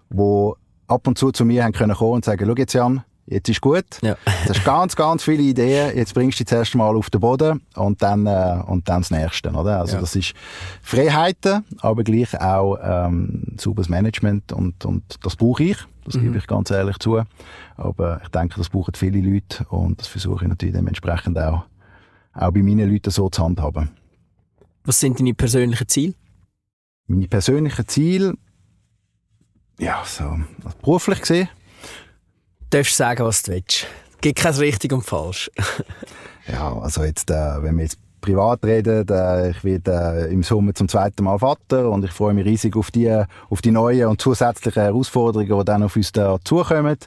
[0.09, 0.51] die
[0.87, 3.61] ab und zu zu mir haben können kommen und sagen, schau jetzt Jan, jetzt ist
[3.61, 3.85] gut.
[4.01, 4.15] Ja.
[4.45, 5.95] Du hast ganz, ganz viele Ideen.
[5.95, 9.11] Jetzt bringst du dich zuerst mal auf den Boden und dann, äh, und dann das
[9.11, 9.79] Nächste, oder?
[9.79, 10.01] Also ja.
[10.01, 10.33] das ist
[10.81, 15.77] Freiheiten, aber gleich auch, ähm, sauberes Management und, und das brauche ich.
[16.05, 16.21] Das mhm.
[16.21, 17.21] gebe ich ganz ehrlich zu.
[17.77, 21.63] Aber ich denke, das brauchen viele Leute und das versuche ich natürlich dementsprechend auch,
[22.33, 23.89] auch bei meinen Leuten so zu handhaben.
[24.85, 26.13] Was sind deine persönlichen Ziele?
[27.07, 28.35] Meine persönlichen Ziele,
[29.79, 30.37] ja, so
[30.81, 31.49] beruflich gesehen.
[32.69, 33.87] Du darfst sagen, was du willst.
[34.11, 35.51] Es gibt kein richtig und falsch.
[36.47, 40.73] ja, also jetzt, äh, wenn wir jetzt privat reden, äh, ich werde äh, im Sommer
[40.73, 43.11] zum zweiten Mal Vater und ich freue mich riesig auf die,
[43.49, 46.97] auf die neuen und zusätzlichen Herausforderungen, die dann auf uns da zukommen.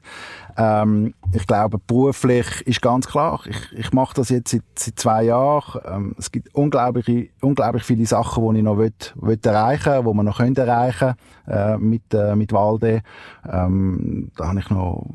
[0.60, 5.22] Ähm, ich glaube, beruflich ist ganz klar, ich, ich mache das jetzt seit, seit zwei
[5.22, 5.80] Jahren.
[5.84, 10.16] Ähm, es gibt unglaublich, unglaublich viele Sachen, die ich noch will, will erreichen will, die
[10.16, 11.14] wir noch können erreichen
[11.46, 13.02] äh, mit, äh, mit Walde.
[13.48, 15.06] Ähm, da habe ich noch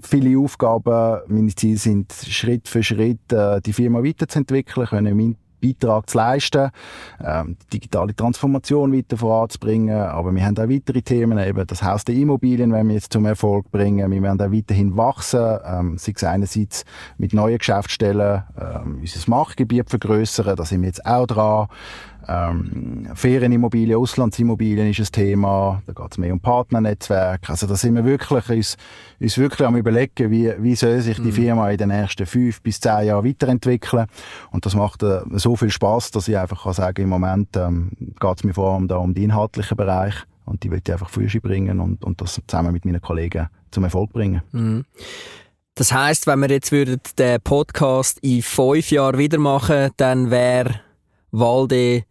[0.00, 1.20] viele Aufgaben.
[1.26, 6.70] Meine Ziele sind, Schritt für Schritt äh, die Firma weiterzuentwickeln, können mein Beitrag zu leisten,
[7.24, 9.96] ähm, die digitale Transformation weiter voranzubringen.
[9.96, 13.26] Aber wir haben auch weitere Themen, eben das Haus der Immobilien, wenn wir jetzt zum
[13.26, 14.10] Erfolg bringen.
[14.10, 16.84] Wir werden auch weiterhin wachsen, ähm, sei es einerseits
[17.18, 21.68] mit neuen Geschäftsstellen, ähm, unser Marktgebiet vergrößern, da sind wir jetzt auch dran.
[22.28, 25.82] Ähm, Ferienimmobilien, Auslandsimmobilien ist ein Thema.
[25.86, 27.50] Da geht es mehr um Partnernetzwerk.
[27.50, 28.76] Also da sind wir wirklich uns,
[29.20, 31.32] uns wirklich am überlegen, wie, wie soll sich die mhm.
[31.32, 34.06] Firma in den nächsten fünf bis zehn Jahren weiterentwickeln.
[34.50, 37.90] Und das macht äh, so viel Spaß, dass ich einfach kann sagen, im Moment ähm,
[37.98, 40.14] geht es mir vor allem da um den inhaltlichen Bereich.
[40.44, 43.84] Und die will ich einfach für bringen und, und das zusammen mit meinen Kollegen zum
[43.84, 44.42] Erfolg bringen.
[44.52, 44.84] Mhm.
[45.74, 50.80] Das heißt, wenn wir jetzt würden den Podcast in fünf Jahren wieder machen, dann wäre
[51.30, 52.04] Walde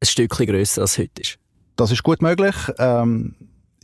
[0.00, 1.38] ein Stückchen grösser als heute ist.
[1.76, 2.54] Das ist gut möglich.
[2.78, 3.34] Ähm,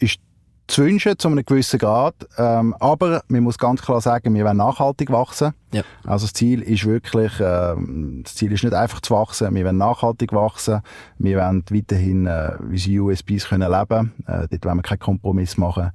[0.01, 0.19] ist
[0.67, 2.15] zu wünschen, zu einem gewissen Grad.
[2.39, 5.53] Ähm, aber man muss ganz klar sagen, wir wollen nachhaltig wachsen.
[5.73, 5.83] Ja.
[6.05, 9.77] Also das Ziel ist wirklich, ähm, das Ziel ist nicht einfach zu wachsen, wir wollen
[9.77, 10.81] nachhaltig wachsen.
[11.19, 14.15] Wir wollen weiterhin äh, unsere USBs können leben.
[14.27, 15.91] Äh, dort wollen wir keinen Kompromiss machen.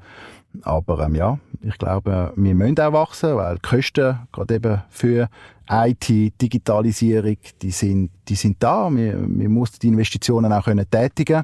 [0.63, 5.29] Aber ähm, ja, ich glaube, wir müssen auch wachsen, weil die Kosten, gerade eben für
[5.69, 8.89] IT, Digitalisierung, die sind, die sind da.
[8.89, 11.43] Wir, wir müssen die Investitionen auch können tätigen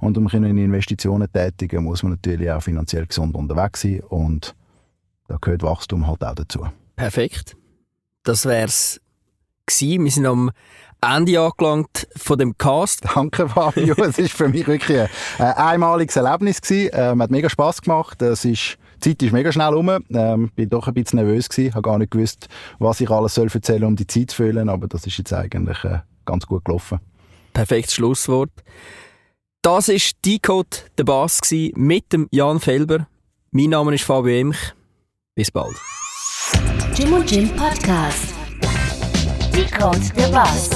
[0.00, 4.00] Und um können Investitionen tätigen, muss man natürlich auch finanziell gesund unterwegs sein.
[4.00, 4.54] Und
[5.28, 6.66] da gehört Wachstum halt auch dazu.
[6.96, 7.56] Perfekt.
[8.22, 9.00] Das wär's
[9.66, 10.04] gewesen.
[10.04, 10.50] Wir sind am
[11.00, 13.04] Ende angelangt von dem Cast.
[13.14, 13.94] Danke, Fabio.
[14.04, 16.60] es war für mich wirklich ein einmaliges Erlebnis.
[16.60, 16.90] Gewesen.
[16.92, 18.20] Ähm, hat mega Spass gemacht.
[18.22, 19.88] Es ist, die Zeit ist mega schnell um.
[20.10, 21.74] Ähm, bin doch ein bisschen nervös gewesen.
[21.74, 24.68] Habe gar nicht gewusst, was ich alles soll erzählen um die Zeit zu füllen.
[24.68, 27.00] Aber das ist jetzt eigentlich äh, ganz gut gelaufen.
[27.52, 28.50] Perfektes Schlusswort.
[29.62, 31.40] Das war Decode der Bass
[31.74, 33.08] mit dem Jan Felber.
[33.50, 34.74] Mein Name ist Fabio Emch.
[35.34, 35.76] Bis bald.
[36.94, 38.35] Jim und Jim Podcast.
[39.56, 40.68] Decode the Bus.